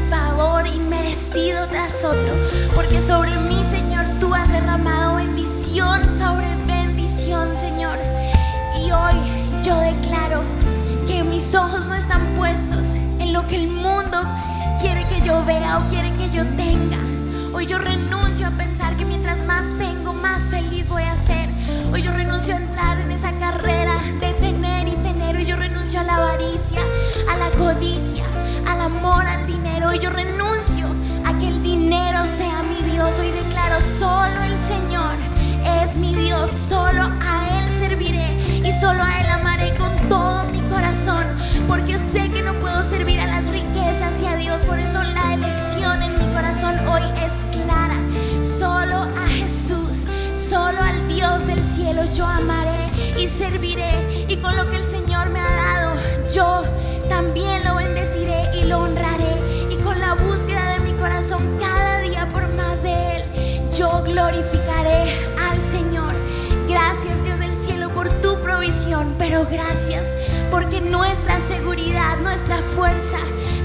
favor 0.09 0.67
inmerecido 0.67 1.67
tras 1.69 2.05
otro. 2.05 2.33
Porque 2.75 3.01
sobre 3.01 3.37
mí 3.49 3.63
Señor 3.65 4.05
tú 4.21 4.35
has 4.35 4.51
derramado 4.51 5.17
bendición 5.17 6.01
sobre 6.11 6.47
bendición 6.67 7.55
Señor. 7.55 7.97
Y 8.77 8.91
hoy 8.91 9.15
yo 9.63 9.79
declaro 9.79 10.43
que 11.07 11.23
mis 11.25 11.55
ojos 11.55 11.87
no 11.87 11.95
están 11.95 12.23
puestos 12.37 12.95
en 13.19 13.33
lo 13.33 13.47
que 13.47 13.57
el 13.57 13.69
mundo 13.69 14.19
quiere 14.81 15.05
que 15.07 15.21
yo 15.21 15.45
vea 15.45 15.79
o 15.79 15.89
quiere 15.89 16.13
que 16.15 16.31
yo 16.31 16.45
tenga. 16.57 17.12
Hoy 17.55 17.67
yo 17.67 17.79
renuncio 17.79 18.47
a 18.47 18.51
pensar 18.51 18.97
que 18.97 19.05
mientras 19.05 19.45
más 19.45 19.67
tengo, 19.79 20.15
más 20.15 20.51
feliz 20.51 20.89
voy 20.89 21.03
a 21.03 21.17
ser. 21.17 21.49
Hoy 21.93 22.01
yo 22.03 22.11
renuncio 22.13 22.55
a 22.55 22.59
entrar 22.59 22.99
en 22.99 23.11
esa 23.11 23.31
carrera 23.33 23.99
de 24.21 24.33
tener 24.35 24.89
y 24.89 24.97
tener. 24.97 25.37
Hoy 25.37 25.45
yo 25.45 25.57
renuncio 25.57 26.01
a 26.01 26.03
la 26.03 26.17
avaricia, 26.17 26.81
a 27.31 27.37
la 27.37 27.51
codicia, 27.51 28.25
al 28.67 28.81
amor 28.81 29.27
al 29.27 29.47
dinero. 29.47 29.89
Hoy 29.91 29.99
yo 29.99 30.11
renuncio 30.11 30.87
a 31.27 31.39
que 31.39 31.49
el 31.49 31.63
dinero 31.63 32.25
sea 32.27 32.63
mi 32.63 32.91
Dios. 32.91 33.19
Hoy 33.19 33.31
declaro 33.31 33.81
solo 33.81 34.43
el 34.45 34.59
Señor 34.59 35.15
es 35.83 35.97
mi 35.97 36.15
Dios, 36.15 36.51
solo 36.51 37.03
a 37.21 37.59
Él 37.59 37.71
serviré 37.71 38.35
y 38.65 38.73
solo 38.73 39.03
a 39.03 39.21
Él 39.21 39.27
amaré 39.27 39.75
con 39.77 39.95
todo 40.09 40.45
mi 40.45 40.61
corazón, 40.63 41.25
porque 41.69 41.99
sé 41.99 42.31
que 42.31 42.43
no 42.43 42.55
puedo 42.55 42.83
servir 42.83 43.21
a 43.21 43.27
las 43.27 43.47
riquezas 43.47 44.23
y 44.23 44.27
a 44.27 44.37
Dios, 44.37 44.63
por 44.63 44.79
eso 44.79 45.03
la 45.03 45.35
elección 45.35 46.03
en 46.03 46.22
corazón 46.43 46.77
hoy 46.89 47.03
es 47.25 47.47
clara, 47.53 47.97
solo 48.43 48.97
a 48.97 49.29
Jesús, 49.29 50.07
solo 50.35 50.81
al 50.83 51.07
Dios 51.07 51.47
del 51.47 51.63
cielo 51.63 52.03
yo 52.17 52.27
amaré 52.27 52.91
y 53.17 53.29
serviré. 53.29 54.27
Y 54.29 54.37
con 54.39 54.57
lo 54.57 54.69
que 54.69 54.77
el 54.77 54.85
Señor 54.85 55.31
me 55.31 55.39
ha 55.39 55.53
dado 55.53 55.93
yo 56.35 56.63
también 57.09 57.63
lo 57.63 57.77
bendeciré 57.77 58.51
y 58.61 58.65
lo 58.65 58.81
honraré. 58.81 59.71
Y 59.71 59.77
con 59.85 60.01
la 60.01 60.15
búsqueda 60.15 60.73
de 60.73 60.81
mi 60.81 60.93
corazón 60.95 61.43
cada 61.61 62.01
día 62.01 62.27
por 62.33 62.53
más 62.55 62.83
de 62.83 62.93
Él 63.17 63.23
yo 63.79 64.03
glorificaré 64.03 65.15
al 65.49 65.61
Señor. 65.61 66.13
Gracias 66.69 67.23
Dios 67.23 67.39
del 67.39 67.55
cielo 67.55 67.89
por 67.91 68.09
tu 68.21 68.41
provisión, 68.41 69.15
pero 69.17 69.47
gracias 69.49 70.13
porque 70.51 70.81
nuestra 70.81 71.39
seguridad, 71.39 72.19
nuestra 72.21 72.57
fuerza 72.57 73.19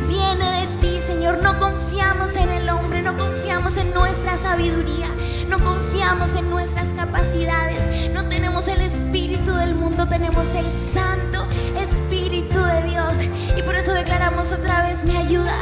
viene 0.08 0.62
de 0.62 0.68
ti, 0.80 1.02
No 1.42 1.60
confiamos 1.60 2.36
en 2.36 2.50
el 2.50 2.70
hombre, 2.70 3.02
no 3.02 3.18
confiamos 3.18 3.78
en 3.78 3.94
nuestra 3.94 4.38
sabiduría, 4.38 5.08
no 5.50 5.60
confiamos 5.60 6.36
en 6.36 6.50
nuestras 6.50 6.94
capacidades, 6.94 8.12
no 8.12 8.26
tenemos 8.26 8.68
el 8.68 8.82
espíritu 8.82 9.54
del 9.54 9.76
mundo, 9.76 10.08
tenemos 10.08 10.56
el 10.56 10.70
santo 10.72 11.48
espíritu 11.80 12.60
de 12.60 12.84
Dios. 12.90 13.18
Y 13.58 13.62
por 13.62 13.76
eso 13.76 13.94
declaramos 13.94 14.52
otra 14.52 14.88
vez 14.88 15.04
mi 15.04 15.16
ayuda, 15.16 15.56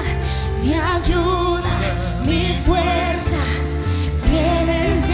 mi 0.62 0.74
ayuda, 0.74 1.70
mi 2.26 2.56
fuerza 2.66 3.38
vienen 4.30 5.05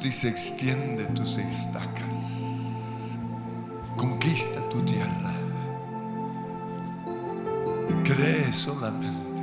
dice, 0.00 0.28
extiende 0.28 1.04
tus 1.06 1.38
estacas, 1.38 2.16
conquista 3.96 4.60
tu 4.70 4.82
tierra, 4.82 5.34
cree 8.04 8.52
solamente. 8.52 9.42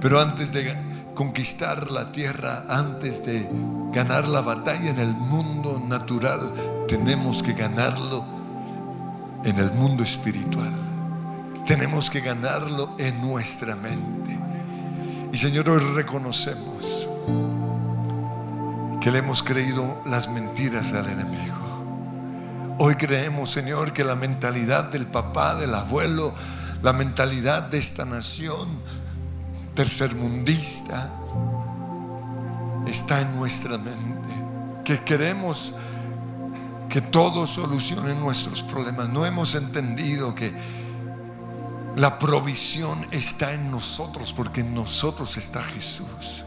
Pero 0.00 0.20
antes 0.20 0.52
de 0.52 0.74
conquistar 1.14 1.90
la 1.90 2.12
tierra, 2.12 2.64
antes 2.68 3.24
de 3.24 3.48
ganar 3.92 4.28
la 4.28 4.42
batalla 4.42 4.90
en 4.90 4.98
el 4.98 5.14
mundo 5.14 5.80
natural, 5.80 6.52
tenemos 6.86 7.42
que 7.42 7.54
ganarlo 7.54 8.24
en 9.44 9.58
el 9.58 9.72
mundo 9.72 10.02
espiritual. 10.02 10.72
Tenemos 11.66 12.10
que 12.10 12.20
ganarlo 12.20 12.94
en 12.98 13.20
nuestra 13.20 13.74
mente. 13.74 14.38
Y 15.32 15.36
Señor, 15.36 15.68
hoy 15.68 15.80
reconocemos 15.94 17.08
que 19.06 19.12
le 19.12 19.20
hemos 19.20 19.44
creído 19.44 20.02
las 20.04 20.28
mentiras 20.28 20.92
al 20.92 21.08
enemigo. 21.08 22.74
Hoy 22.76 22.96
creemos, 22.96 23.52
Señor, 23.52 23.92
que 23.92 24.02
la 24.02 24.16
mentalidad 24.16 24.82
del 24.82 25.06
papá, 25.06 25.54
del 25.54 25.76
abuelo, 25.76 26.34
la 26.82 26.92
mentalidad 26.92 27.62
de 27.62 27.78
esta 27.78 28.04
nación 28.04 28.68
tercermundista 29.76 31.08
está 32.88 33.20
en 33.20 33.36
nuestra 33.36 33.78
mente. 33.78 34.34
Que 34.84 35.04
queremos 35.04 35.72
que 36.88 37.00
todo 37.00 37.46
solucione 37.46 38.12
nuestros 38.12 38.60
problemas. 38.64 39.08
No 39.08 39.24
hemos 39.24 39.54
entendido 39.54 40.34
que 40.34 40.52
la 41.94 42.18
provisión 42.18 43.06
está 43.12 43.52
en 43.52 43.70
nosotros 43.70 44.32
porque 44.32 44.62
en 44.62 44.74
nosotros 44.74 45.36
está 45.36 45.62
Jesús. 45.62 46.45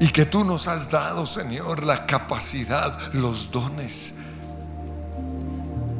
Y 0.00 0.08
que 0.08 0.26
tú 0.26 0.44
nos 0.44 0.66
has 0.68 0.90
dado, 0.90 1.26
Señor, 1.26 1.84
la 1.84 2.06
capacidad, 2.06 2.98
los 3.12 3.50
dones. 3.50 4.14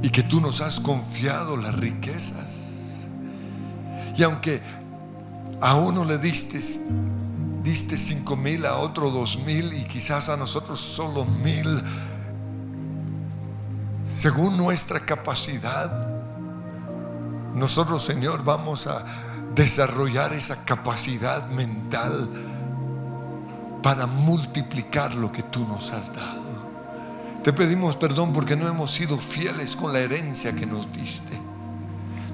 Y 0.03 0.11
que 0.11 0.23
tú 0.23 0.41
nos 0.41 0.61
has 0.61 0.81
confiado 0.81 1.57
las 1.57 1.75
riquezas. 1.75 3.05
Y 4.17 4.23
aunque 4.23 4.63
a 5.61 5.77
uno 5.77 6.05
le 6.05 6.19
diste, 6.19 6.61
diste 7.63 7.97
cinco 7.97 8.37
mil, 8.37 8.67
a 8.67 8.77
otro 8.77 9.11
dos 9.11 9.39
mil 9.39 9.73
y 9.73 9.85
quizás 9.85 10.29
a 10.29 10.37
nosotros 10.37 10.81
solo 10.81 11.25
mil, 11.25 11.83
según 14.15 14.57
nuestra 14.57 15.01
capacidad, 15.01 16.09
nosotros, 17.55 18.05
Señor, 18.05 18.45
vamos 18.45 18.87
a 18.87 19.05
desarrollar 19.55 20.33
esa 20.33 20.65
capacidad 20.65 21.49
mental 21.49 22.29
para 23.85 24.07
multiplicar 24.07 25.15
lo 25.15 25.31
que 25.31 25.43
tú 25.43 25.69
nos 25.69 25.93
has 25.93 26.11
dado. 26.15 26.43
Te 27.43 27.53
pedimos 27.53 27.99
perdón 27.99 28.33
porque 28.33 28.57
no 28.57 28.67
hemos 28.67 28.91
sido 28.91 29.19
fieles 29.19 29.77
con 29.77 29.93
la 29.93 29.99
herencia 29.99 30.55
que 30.55 30.65
nos 30.65 30.91
diste. 30.91 31.39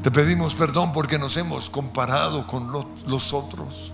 Te 0.01 0.13
pedimos 0.13 0.55
perdón 0.55 0.93
porque 0.93 1.19
nos 1.19 1.37
hemos 1.37 1.69
comparado 1.69 2.47
con 2.47 2.71
los 2.71 3.33
otros. 3.33 3.91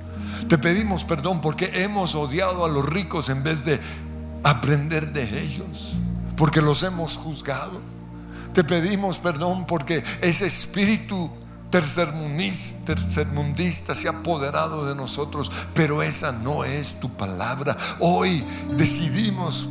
Te 0.50 0.59
pedimos 0.59 1.04
perdón 1.04 1.40
porque 1.40 1.70
hemos 1.82 2.14
odiado 2.14 2.62
a 2.62 2.68
los 2.68 2.86
ricos 2.86 3.30
en 3.30 3.42
vez 3.42 3.64
de 3.64 3.80
aprender 4.42 5.14
de 5.14 5.40
ellos. 5.40 5.94
Porque 6.36 6.61
los 6.61 6.82
hemos 6.82 7.16
juzgado. 7.16 7.80
Te 8.52 8.64
pedimos 8.64 9.18
perdón 9.18 9.66
porque 9.66 10.04
ese 10.20 10.46
espíritu 10.46 11.30
tercermundista 11.70 13.94
se 13.94 14.08
ha 14.08 14.12
apoderado 14.12 14.86
de 14.86 14.94
nosotros, 14.94 15.52
pero 15.74 16.02
esa 16.02 16.32
no 16.32 16.64
es 16.64 16.98
tu 17.00 17.10
palabra. 17.10 17.76
Hoy 18.00 18.44
decidimos 18.76 19.68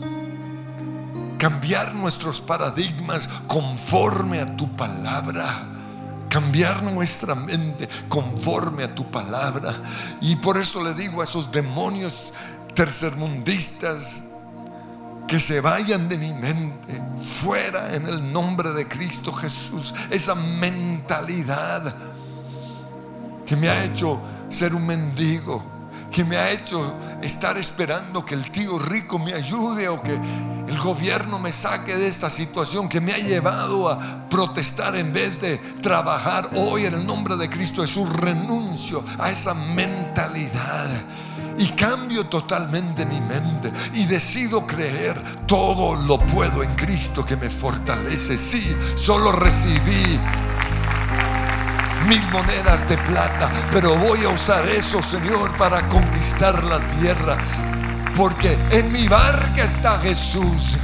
cambiar 1.38 1.94
nuestros 1.94 2.42
paradigmas 2.42 3.30
conforme 3.48 4.40
a 4.40 4.58
tu 4.58 4.76
palabra. 4.76 5.72
Cambiar 6.30 6.84
nuestra 6.84 7.36
mente 7.36 7.88
conforme 8.10 8.84
a 8.84 8.94
tu 8.94 9.10
palabra. 9.10 9.82
Y 10.22 10.36
por 10.36 10.58
eso 10.58 10.84
le 10.84 10.94
digo 10.94 11.22
a 11.22 11.26
esos 11.26 11.52
demonios 11.52 12.34
tercermundistas, 12.74 14.26
que 15.28 15.40
se 15.40 15.60
vayan 15.60 16.08
de 16.08 16.18
mi 16.18 16.34
mente, 16.34 17.02
fuera 17.42 17.96
en 17.96 18.08
el 18.08 18.32
nombre 18.32 18.72
de 18.72 18.88
Cristo 18.88 19.32
Jesús, 19.34 19.94
esa 20.10 20.36
mentalidad 20.36 21.96
que 23.46 23.56
me 23.56 23.70
ha 23.70 23.84
hecho 23.84 24.20
ser 24.50 24.76
un 24.76 24.86
mendigo, 24.86 25.64
que 26.12 26.24
me 26.24 26.38
ha 26.38 26.52
hecho 26.52 26.96
estar 27.22 27.58
esperando 27.58 28.24
que 28.26 28.36
el 28.36 28.50
tío 28.52 28.78
rico 28.80 29.18
me 29.18 29.34
ayude 29.34 29.90
o 29.90 30.02
que 30.02 30.14
el 30.68 30.80
gobierno 30.80 31.40
me 31.40 31.52
saque 31.52 31.96
de 31.96 32.08
esta 32.08 32.30
situación, 32.30 32.88
que 32.88 33.02
me 33.02 33.14
ha 33.14 33.18
llevado 33.18 33.90
a 33.90 34.30
protestar 34.30 34.96
en 34.96 35.12
vez 35.12 35.40
de 35.42 35.58
trabajar 35.82 36.52
hoy 36.56 36.86
en 36.86 36.94
el 36.94 37.06
nombre 37.06 37.36
de 37.36 37.50
Cristo 37.50 37.82
Jesús, 37.82 38.10
renuncio 38.14 39.04
a 39.20 39.32
esa 39.32 39.54
mentalidad 39.54 40.90
y 41.58 41.70
cambio 41.70 42.26
totalmente 42.26 43.06
mi 43.06 43.22
mente 43.22 43.72
y 43.94 44.06
decido 44.06 44.66
creer 44.66 45.22
todo 45.46 45.96
lo 45.96 46.18
puedo 46.18 46.64
en 46.64 46.76
Cristo 46.76 47.26
que 47.26 47.36
me 47.36 47.50
fortalece. 47.50 48.38
Sí, 48.38 48.76
solo 48.96 49.32
recibí 49.32 50.20
mil 52.08 52.28
monedas 52.30 52.88
de 52.88 52.98
plata, 52.98 53.50
pero 53.72 53.96
voy 53.96 54.24
a 54.26 54.30
usar 54.30 54.68
eso, 54.70 55.02
Señor, 55.02 55.56
para 55.58 55.88
conquistar 55.88 56.64
la 56.64 56.80
tierra, 57.00 57.38
porque 58.16 58.58
en 58.72 58.92
mi 58.92 59.08
barca 59.08 59.64
está 59.64 59.98
Jesús. 60.00 60.78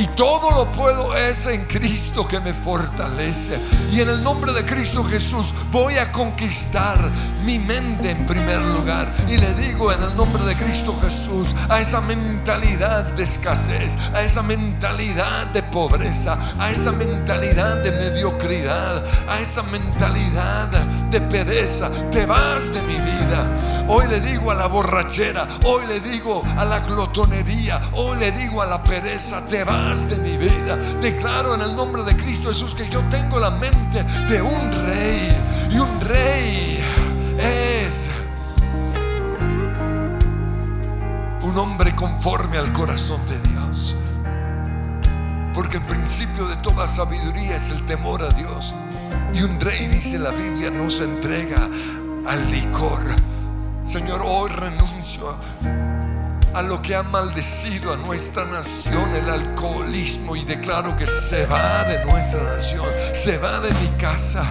Y 0.00 0.06
todo 0.16 0.50
lo 0.52 0.72
puedo 0.72 1.14
es 1.14 1.44
en 1.44 1.66
Cristo 1.66 2.26
que 2.26 2.40
me 2.40 2.54
fortalece. 2.54 3.60
Y 3.92 4.00
en 4.00 4.08
el 4.08 4.24
nombre 4.24 4.50
de 4.54 4.64
Cristo 4.64 5.04
Jesús 5.04 5.52
voy 5.70 5.98
a 5.98 6.10
conquistar 6.10 6.98
mi 7.44 7.58
mente 7.58 8.12
en 8.12 8.24
primer 8.24 8.62
lugar. 8.62 9.12
Y 9.28 9.36
le 9.36 9.52
digo 9.52 9.92
en 9.92 10.02
el 10.02 10.16
nombre 10.16 10.42
de 10.44 10.56
Cristo 10.56 10.98
Jesús 11.02 11.54
a 11.68 11.82
esa 11.82 12.00
mentalidad 12.00 13.04
de 13.08 13.24
escasez, 13.24 13.98
a 14.14 14.22
esa 14.22 14.42
mentalidad 14.42 15.48
de 15.48 15.62
pobreza, 15.64 16.38
a 16.58 16.70
esa 16.70 16.92
mentalidad 16.92 17.76
de 17.82 17.92
mediocridad, 17.92 19.04
a 19.28 19.38
esa 19.38 19.62
mentalidad 19.64 20.68
de 21.10 21.20
pereza. 21.20 21.90
Te 22.10 22.24
vas 22.24 22.72
de 22.72 22.80
mi 22.82 22.94
vida. 22.94 23.46
Hoy 23.86 24.06
le 24.06 24.20
digo 24.20 24.50
a 24.50 24.54
la 24.54 24.66
borrachera, 24.68 25.46
hoy 25.64 25.84
le 25.86 26.00
digo 26.00 26.42
a 26.56 26.64
la 26.64 26.78
glotonería, 26.78 27.80
hoy 27.94 28.18
le 28.18 28.30
digo 28.30 28.62
a 28.62 28.66
la 28.66 28.82
pereza, 28.84 29.44
te 29.44 29.64
vas 29.64 29.89
de 29.90 30.16
mi 30.18 30.36
vida. 30.36 30.76
Declaro 31.02 31.56
en 31.56 31.62
el 31.62 31.74
nombre 31.74 32.04
de 32.04 32.14
Cristo 32.14 32.50
Jesús 32.50 32.76
que 32.76 32.88
yo 32.88 33.00
tengo 33.10 33.40
la 33.40 33.50
mente 33.50 34.04
de 34.04 34.40
un 34.40 34.70
rey. 34.86 35.28
Y 35.68 35.78
un 35.78 36.00
rey 36.00 36.80
es 37.36 38.08
un 41.42 41.58
hombre 41.58 41.92
conforme 41.96 42.56
al 42.56 42.72
corazón 42.72 43.20
de 43.26 43.36
Dios. 43.50 43.96
Porque 45.52 45.78
el 45.78 45.82
principio 45.82 46.46
de 46.46 46.56
toda 46.58 46.86
sabiduría 46.86 47.56
es 47.56 47.70
el 47.70 47.84
temor 47.84 48.22
a 48.22 48.28
Dios. 48.28 48.72
Y 49.34 49.42
un 49.42 49.58
rey, 49.58 49.88
dice 49.88 50.20
la 50.20 50.30
Biblia, 50.30 50.70
no 50.70 50.88
se 50.88 51.02
entrega 51.02 51.68
al 52.26 52.50
licor. 52.52 53.00
Señor, 53.86 54.22
hoy 54.24 54.50
renuncio 54.50 55.34
lo 56.62 56.82
que 56.82 56.94
ha 56.94 57.02
maldecido 57.02 57.92
a 57.92 57.96
nuestra 57.96 58.44
nación, 58.44 59.14
el 59.14 59.28
alcoholismo, 59.28 60.36
y 60.36 60.44
declaro 60.44 60.96
que 60.96 61.06
se 61.06 61.46
va 61.46 61.84
de 61.84 62.04
nuestra 62.04 62.42
nación, 62.42 62.86
se 63.14 63.38
va 63.38 63.60
de 63.60 63.70
mi 63.74 63.88
casa. 63.98 64.50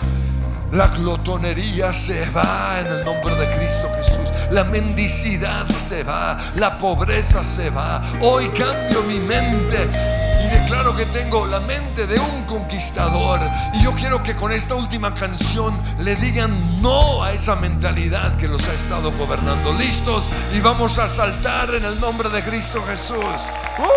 La 0.71 0.87
glotonería 0.87 1.93
se 1.93 2.29
va 2.29 2.79
en 2.79 2.87
el 2.87 3.05
nombre 3.05 3.33
de 3.35 3.55
Cristo 3.57 3.89
Jesús. 3.97 4.29
La 4.51 4.63
mendicidad 4.63 5.67
se 5.69 6.03
va. 6.03 6.37
La 6.55 6.77
pobreza 6.77 7.43
se 7.43 7.69
va. 7.71 8.03
Hoy 8.21 8.49
cambio 8.49 9.01
mi 9.03 9.19
mente 9.19 10.18
Claro 10.67 10.95
que 10.95 11.05
tengo 11.07 11.45
la 11.45 11.59
mente 11.61 12.07
de 12.07 12.19
un 12.19 12.43
conquistador. 12.43 13.39
Y 13.73 13.83
yo 13.83 13.93
quiero 13.93 14.21
que 14.23 14.35
con 14.35 14.51
esta 14.51 14.75
última 14.75 15.13
canción 15.13 15.77
le 15.99 16.15
digan 16.15 16.81
no 16.81 17.23
a 17.23 17.33
esa 17.33 17.55
mentalidad 17.55 18.37
que 18.37 18.47
los 18.47 18.67
ha 18.67 18.73
estado 18.73 19.11
gobernando. 19.11 19.73
¿Listos? 19.73 20.29
Y 20.55 20.59
vamos 20.59 20.97
a 20.99 21.09
saltar 21.09 21.73
en 21.75 21.85
el 21.85 21.99
nombre 21.99 22.29
de 22.29 22.41
Cristo 22.43 22.83
Jesús. 22.87 23.17
¡Uh! 23.77 23.89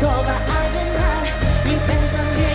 słowa, 0.00 0.34
aby 0.60 0.82
na 0.98 1.10
nie 1.70 1.78
pensami. 1.86 2.53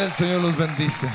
el 0.00 0.12
Señor 0.12 0.42
los 0.42 0.56
bendice. 0.56 1.08